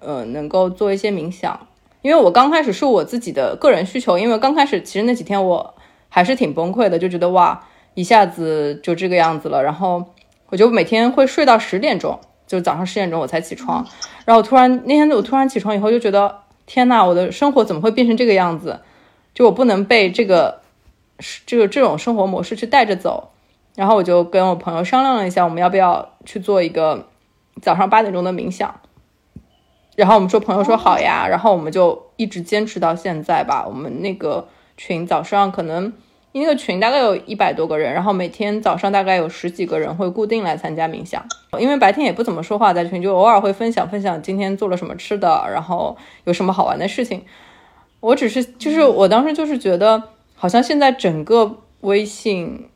[0.00, 1.66] 呃能够做一些冥想，
[2.02, 5.74] 因为我刚开始是我自己的个人需求，因为刚开始其实那几天我
[6.08, 7.62] 还是挺崩溃的，就觉得哇。
[7.98, 10.04] 一下子就这个样子了，然后
[10.50, 13.86] 我就每天会睡到十点钟，就早上十点钟我才起床。
[14.26, 18.80] 然后突然那天我突然起床以后就觉得天呐，我的生活怎么会变成这个样子？
[19.32, 20.60] 就我不能被这个
[21.46, 23.30] 这个这种生活模式去带着走。
[23.74, 27.08] 然后我就跟我朋友商量了一下，我们要不要去做一个
[27.62, 28.80] 早上八点钟的冥想？
[29.94, 33.64] 然后我们说朋友说好呀，然后我们就一直坚持到现在吧。
[33.66, 35.92] 我们那个群早上可能。
[36.40, 41.24] 那个群大概有一百多个人，然后每天早上大概有十几个人会固定来参加冥想。
[41.58, 47.24] 因为白天也不怎么说话，在群就偶尔会分享分享今天做了什么吃的，然后有什么好玩的事情。
[48.00, 50.02] 我只是就是我当时就是觉得，
[50.34, 52.68] 好像现在整个微信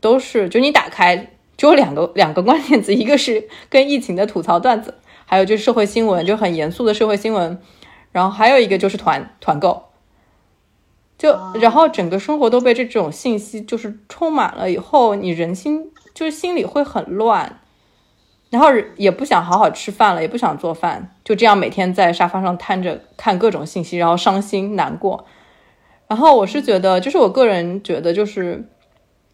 [0.00, 4.94] 都是，就你打开就有两个两个关键词， 一个是跟疫情的吐槽段子，
[5.24, 7.58] 还有就是社会新闻，就很严肃的社会新闻，
[8.12, 9.84] 然后还有一个就是团团购。
[11.18, 17.60] 就然后整个生活都被这种信息就是充满了以后，你人心就是心里会很乱，
[18.50, 25.24] 然后也不想好好吃饭了，也不想做饭，就这样每天在沙发上瘫着看各种信息，然后伤心难过。
[26.06, 28.68] 然后我是觉得，就是我个人觉得，就是，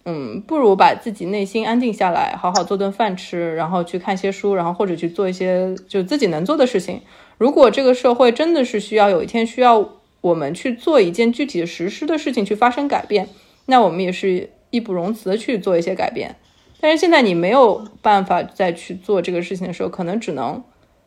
[0.04, 7.02] 嗯，不如把自己内心安定下来，好好做顿饭吃，然后去看些书，然后或者去做一些就自己能做的事情。
[7.36, 9.86] 如果这个社会真的是需要有一天需要
[10.22, 13.28] 我们去做一件具体实施的事情去发生改变，
[13.66, 16.36] 那我们也是义不容辞的去做一些改变。
[16.80, 20.64] 但是现在你没有办法再去做这个事情的时候，可能只能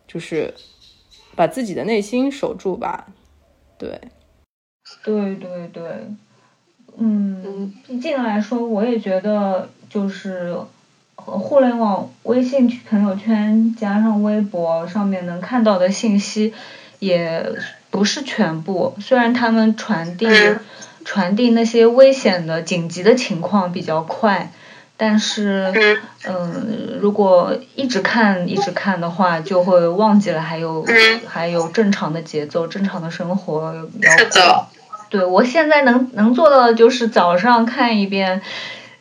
[0.08, 0.54] 就是
[1.36, 3.08] 把自己的内心守住吧。
[3.78, 4.00] 对，
[5.04, 5.84] 对对对，
[6.98, 10.56] 嗯，毕竟来说，我也觉得就是
[11.16, 16.54] 互联网、微信朋友圈加上微博上面能看到的信息，
[17.00, 17.46] 也
[17.96, 18.94] 不是全部。
[19.00, 20.28] 虽然他们传递
[21.06, 24.52] 传递那些危险的、紧急的情况比较快。
[24.98, 25.74] 但是，
[26.26, 30.86] 嗯，如果一直看一直看的话，就会忘记了还有
[31.28, 34.68] 还有正常的节奏、正常的生活要过。
[35.10, 38.42] 对，我现在能能做到的就是早上看一遍，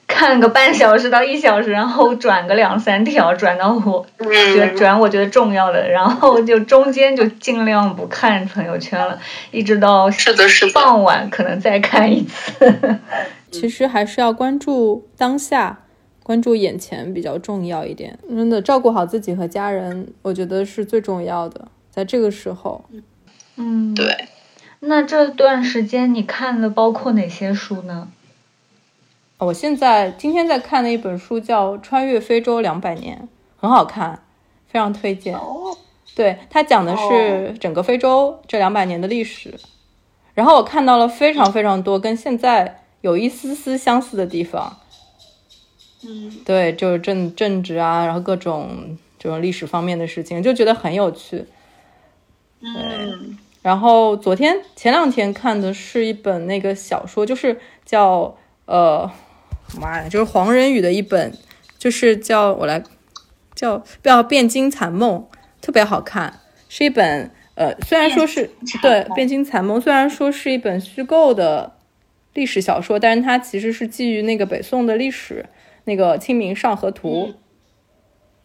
[0.06, 9.18] 看个半小时到一小时，然后转个两三条，转到我觉转我觉得重要的，然后就中间就尽量不看朋友圈了，
[9.50, 12.98] 一直到是的，是傍晚可能再看一次。
[13.50, 15.80] 其实还是要关注当下。
[16.22, 21.68] 关注眼前比较重要一点，真的照顾好自己和家人，我觉得是最重要的。
[21.90, 22.82] 在这个时候，
[23.56, 24.28] 嗯，对。
[24.80, 28.08] 那这段时间你看的包括哪些书呢？
[29.44, 33.18] 我现在今天在看的一本书叫《穿越非洲两百年》，
[33.56, 34.22] 很好看，
[34.66, 35.38] 非常推荐。
[36.14, 39.54] 对，它讲的是整个非洲这两百年的历史。
[40.34, 44.78] 然后我看到了非常非常多跟现在有一丝丝相似的地方。
[46.06, 51.46] 嗯，对，就是政政治啊，然后各种这种历史方面的事情，就觉得很有趣。
[52.60, 58.36] 嗯，然后昨天前两天看的是一本那个小说，就是叫
[58.66, 59.10] 呃，
[59.78, 61.32] 妈呀，就是黄仁宇的一本，
[61.78, 62.82] 就是叫我来
[63.54, 65.26] 叫叫《汴京残梦》，
[65.60, 68.50] 特别好看，是一本呃，虽然说是
[68.82, 71.74] 对《汴京残梦》，虽然说是一本虚构的
[72.32, 75.46] 历史小说，但是它其实是基于那个北宋的历史。
[75.86, 77.26] 那个《清明上河图》，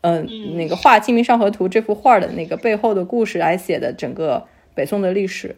[0.02, 4.46] 嗯，那个画《清明上河图》这幅画的那个背后的故事来写的整个
[4.76, 5.56] 北宋的历史，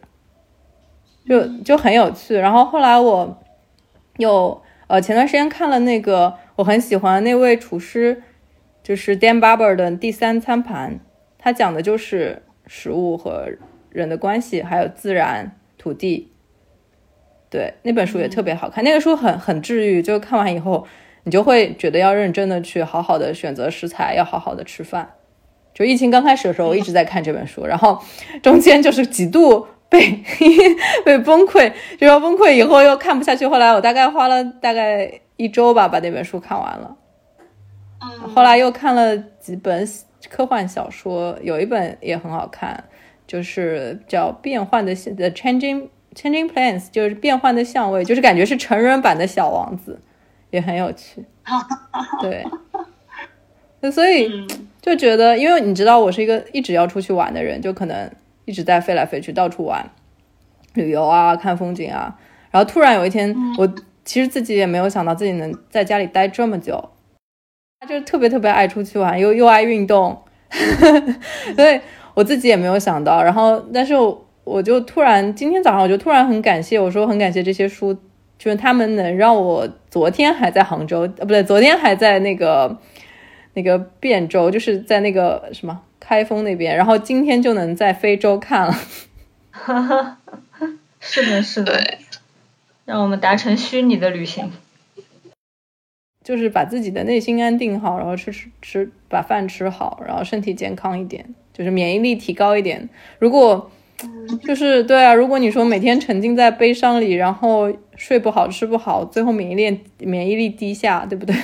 [1.28, 2.36] 就就很有趣。
[2.36, 3.36] 然后后来我
[4.18, 8.22] 又呃前段时间看了那个我很喜欢那位厨师，
[8.82, 10.92] 就是 Dan Barber 的《第三餐盘》，
[11.38, 13.48] 他讲的就是食物和
[13.88, 16.34] 人的关系，还有自然、土地。
[17.48, 20.86] 对，那本书也特别好看，那个书很很治愈，就看完以后。
[21.24, 25.12] 你就会觉得要认真的去好好的选择食材，要好好的吃饭。
[25.72, 28.02] 就疫情刚开始的时候，我一直在看这本书，然后
[28.42, 30.24] 中间就是几度被
[31.04, 33.46] 被崩溃，就要崩溃以后又看不下去。
[33.46, 36.96] 后来我大概花了大概一周吧，把那本书看完了。
[38.34, 39.86] 后来又看了几本
[40.28, 42.82] 科幻小说，有一本也很好看，
[43.26, 50.00] 就是叫《变幻的 The Changing Changing Plans》，就是变幻的相位，就是感觉是成人版的小王子。
[50.50, 51.24] 也很有趣，
[52.20, 54.46] 对，所以
[54.82, 58.10] 就觉得，因为你知道，我是一个一直要出去玩的人，就可能
[58.44, 59.90] 一直在飞来飞去，到处玩，
[60.74, 62.18] 旅游啊，看风景啊。
[62.50, 63.72] 然后突然有一天，我
[64.04, 66.90] 其实自己也没有想到自己能在家里待这么久，
[67.88, 70.22] 就是特别特别爱出去玩，又又爱运动，
[71.56, 71.80] 所以
[72.14, 73.22] 我自己也没有想到。
[73.22, 73.94] 然后，但是
[74.44, 77.96] 我就突然今天早上，我就突然很感谢，我说很感谢这些书。
[78.38, 82.76] 就是他们能让我昨天还在杭州，呃，不对，昨天还在那个
[83.54, 88.74] 那个汴州，就是在那个什么开封那边，然后今天就能在非洲看了。
[89.50, 90.18] 哈哈，
[91.00, 91.98] 是的，是的，
[92.84, 94.50] 让我们达成虚拟的旅行。
[96.24, 102.88] 就是把自己的内心安定好，然后吃吃吃，把饭吃好，然后身体健康一点，就是免疫力提高一点。
[103.18, 103.70] 如果
[104.44, 111.34] 就是对啊，如果你说每天沉浸在悲伤里，然后睡不好、吃不好，最后免疫力免疫力低下，对不对？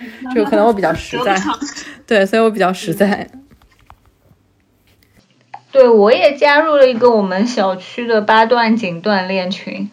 [0.34, 1.36] 就可能我比较实在，
[2.06, 3.28] 对，所以我比较实在。
[5.72, 9.90] 对，我也加入了一个我们小区的八段锦锻炼群。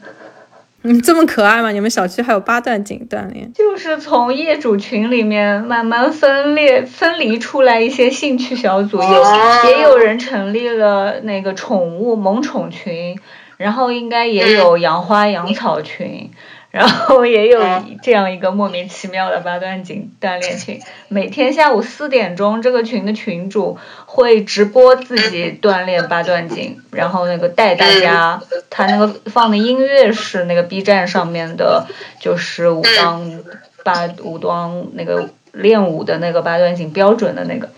[0.84, 1.72] 嗯，这么可爱吗？
[1.72, 3.52] 你们小区还有八段锦锻炼？
[3.54, 13.20] 就是从业主群里面慢慢分裂、分离出来一些兴趣小组，也也有人成立了那个宠物萌宠群，
[13.58, 16.32] 然后应该也有养花养草群，
[16.78, 17.60] 然后也有
[18.04, 31.88] 这样一个莫名其妙的八段锦锻炼群，每天下午四点钟，这个群的群主会直播自己锻炼八段锦，然后那个带大家，他那个放的音乐是那个 B 站上面的，
[32.20, 33.44] 就是武当
[33.84, 37.70] 八武当那个练武的那个八段锦标准的那个，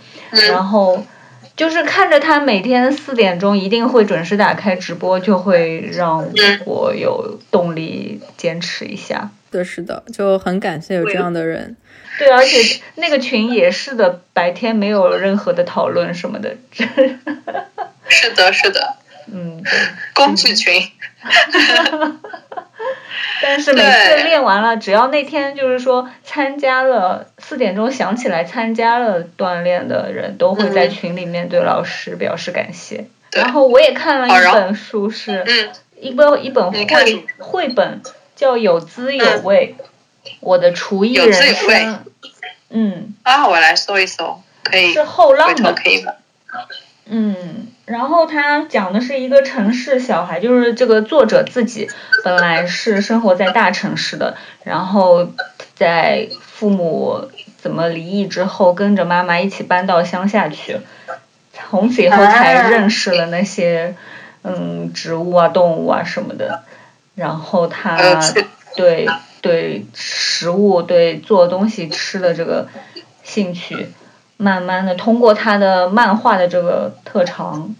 [0.52, 1.02] 然后。
[1.60, 6.26] 就是看着他每天四点钟一定会准时打开直播，就会让
[6.66, 9.30] 我有动力坚持一下。
[9.52, 11.76] 对，是的，就很感谢有这样的人。
[12.18, 16.56] 对，而且那个群也是的，白天没有任何的讨论什么的。
[18.08, 18.96] 是的，是的。
[19.34, 19.64] 嗯，
[20.14, 20.92] 工具群。
[23.42, 33.08] 但是每次练完了，只要那天就是说参加了四点钟想起来参加了锻炼的人，都会在群里面对老师表示感谢。
[33.32, 38.02] 然后我也看了一本书，是一本一本绘绘本，
[38.36, 39.76] 叫《有滋有味》，
[40.42, 42.06] 我的厨艺人生。
[42.70, 43.16] 嗯。
[43.24, 44.94] 啊，我来搜一搜，可以。
[44.94, 46.14] 是后浪的，可以吗？
[47.06, 47.68] 嗯。
[47.90, 51.90] 然后他讲的是一个城市小孩，就是这个作者自己
[52.24, 55.28] 本来是生活在大城市的，然后
[55.74, 60.78] 在父母怎么离异之后，跟着妈妈一起搬到乡下去，
[61.52, 63.96] 从此以后才认识了那些
[64.44, 66.64] 嗯植物啊、动物啊什么的，
[67.16, 67.98] 然后他
[68.76, 69.08] 对
[69.42, 72.68] 对食物、对做东西吃的这个
[73.24, 73.90] 兴趣。
[74.42, 77.76] 慢慢的，通过他的漫画的这个特长，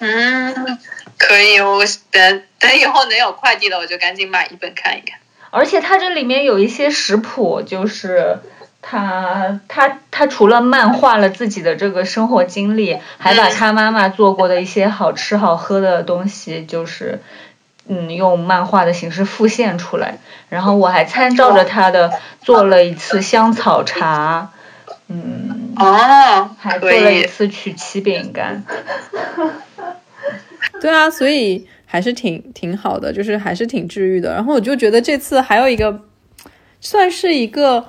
[0.00, 0.52] 嗯，
[1.16, 5.20] 可以，我等等以后能有快递了，我就赶紧买一本看一看。
[5.50, 8.40] 而且他这里面有一些食谱，就是
[8.82, 17.22] 他他他除了漫画了自己的这个生活经历，还把他妈妈做过的一些好吃好喝的东西，就是
[17.86, 20.18] 嗯用漫画的形式复现出来。
[20.48, 22.12] 然后我还参照着他的
[22.42, 24.50] 做了一次香草茶。
[25.10, 28.62] 嗯哦，还做了一次曲奇饼干。
[30.80, 34.34] 对啊，所以还是挺挺好的，就是还是挺治愈的。
[34.34, 36.04] 然后我就觉得这次还有一个，
[36.80, 37.86] 算是一个，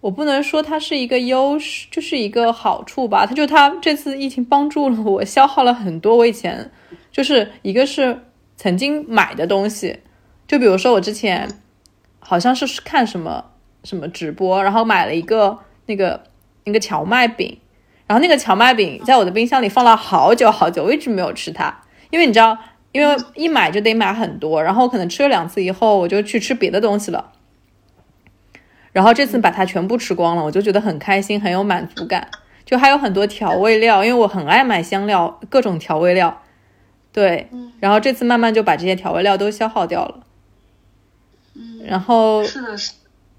[0.00, 3.26] 我不能说它是一个优势，就是一个好处吧。
[3.26, 6.70] 它就它这次疫情帮助了我，消耗了很多我以前
[7.10, 8.16] 就是一个是
[8.56, 9.98] 曾经买的东西，
[10.46, 11.48] 就比如说我之前
[12.20, 13.44] 好像是看什么
[13.82, 16.22] 什么直播，然后买了一个那个。
[16.64, 17.58] 那个荞麦饼，
[18.06, 22.58] 然后那个荞麦饼在我的冰箱里放了好久好久，我一直没有吃它，因为你知道，
[22.92, 27.32] 因为一买就得买很多，然后可能吃了两次以后，我就去吃别的东西了，
[28.92, 32.28] 然后这次把它全部吃光了，我就觉得很开心，很有满足感，
[32.64, 36.42] 就还有很多调味料，因为我很爱买香料，各种调味料，
[37.12, 37.48] 对，
[37.80, 40.20] 然后这次慢慢就把这些调味料都消耗掉了，
[41.54, 42.92] 嗯，然后是的是。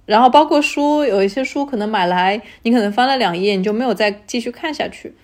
[0.05, 5.15] 然后包括书，有一些书可能买来，你可能翻了两页，你就没有再继续看下去。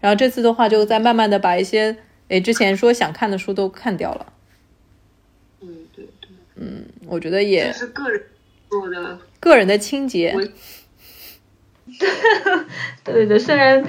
[0.00, 1.96] 然后这次的话，就在慢慢的把一些
[2.28, 4.32] 诶之前说想看的书都看掉了。
[5.60, 6.30] 嗯，对对。
[6.54, 7.72] 嗯，我觉得也。
[7.72, 8.22] 是个人
[8.68, 9.18] 做的。
[9.40, 10.34] 个人的清洁。
[13.04, 13.84] 对的，虽然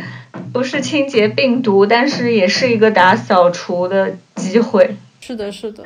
[0.51, 4.95] 不是清洁病毒，但是也是一个打扫除的机会。
[5.19, 5.85] 是的，是的。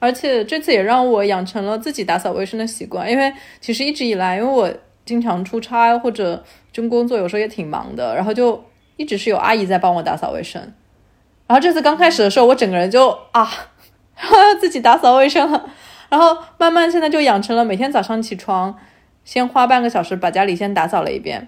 [0.00, 4.72] 而且这次也让我养成了自己打扫卫生的习惯，因为其实一直以来，因为我
[5.04, 6.42] 经常出差或者
[6.72, 8.64] 就工作，有时候也挺忙的，然后就
[8.96, 10.60] 一直是有阿姨在帮我打扫卫生。
[11.46, 13.46] 然后这次刚开始的时候，我整个人就啊，
[14.58, 15.68] 自己打扫卫生了。
[16.08, 18.74] 然后慢慢现在就养成了每天早上起床，
[19.24, 21.46] 先花半个小时把家里先打扫了一遍，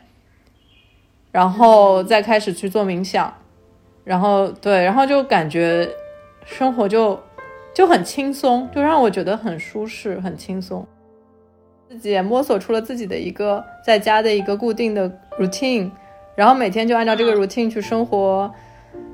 [1.31, 3.35] 然后再开始去做冥想，
[4.05, 5.89] 然后对，然后就感觉
[6.45, 7.19] 生活就。
[7.75, 10.87] 就很轻松，就让我觉得很舒适、很轻松。
[11.89, 15.91] 自己也摸索出了自己的一个在家的一个固定的 routine，
[16.35, 18.51] 然后每天就按照这个 routine 去生活，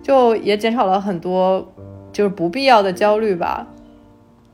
[0.02, 1.66] 就也减少了很多
[2.12, 3.66] 就是不必要的焦虑吧。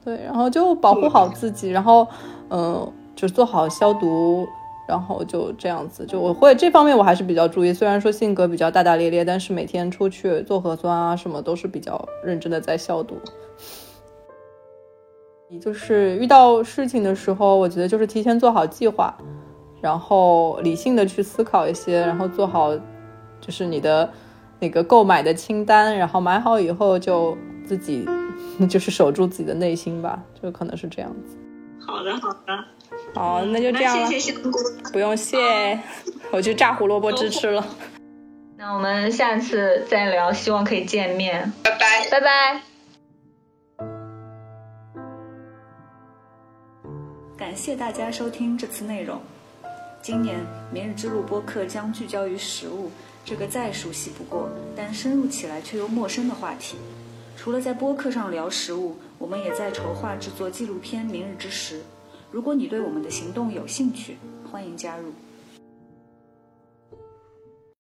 [0.05, 2.07] 对，然后就保护好自己，然后
[2.51, 4.47] 嗯，就做好消毒，
[4.87, 6.05] 然后就这样子。
[6.07, 13.17] 就我会这方面我还是比较注意，虽然说性格比较大大咧咧，但是每天出去做核酸啊什么都是比较认真的在消毒。
[15.61, 19.17] 就是遇到事情的时候，我觉得就是提前做好计划，
[19.81, 22.75] 然后理性的去思考一些，然后做好
[23.41, 24.11] 就是你的
[24.61, 27.37] 那个购买的清单，然后买好以后就
[27.67, 28.09] 自己
[28.69, 31.37] 就是守住自己的内心吧，就可能是这样子。
[31.87, 32.65] 好的，好的，
[33.15, 34.07] 好，那就这样了。
[34.07, 34.59] 谢谢香菇，
[34.93, 35.79] 不用谢，
[36.31, 37.65] 我去炸胡萝卜汁吃了。
[38.57, 41.53] 那我们下次再聊，希望可以见面。
[41.63, 42.74] 拜拜，拜拜。
[47.55, 49.21] 感谢大家收听这次内容。
[50.03, 50.41] 今年
[50.73, 52.91] 《明日之路》播客将聚焦于食物
[53.25, 56.77] 这个再熟悉不过，但深入起来却又陌生的话题。
[57.37, 61.79] 除了在播客上聊食物，我们也在筹划制作纪录片《明日之食》。
[62.33, 64.17] 如果你对我们的行动有兴趣，
[64.51, 65.13] 欢迎加入。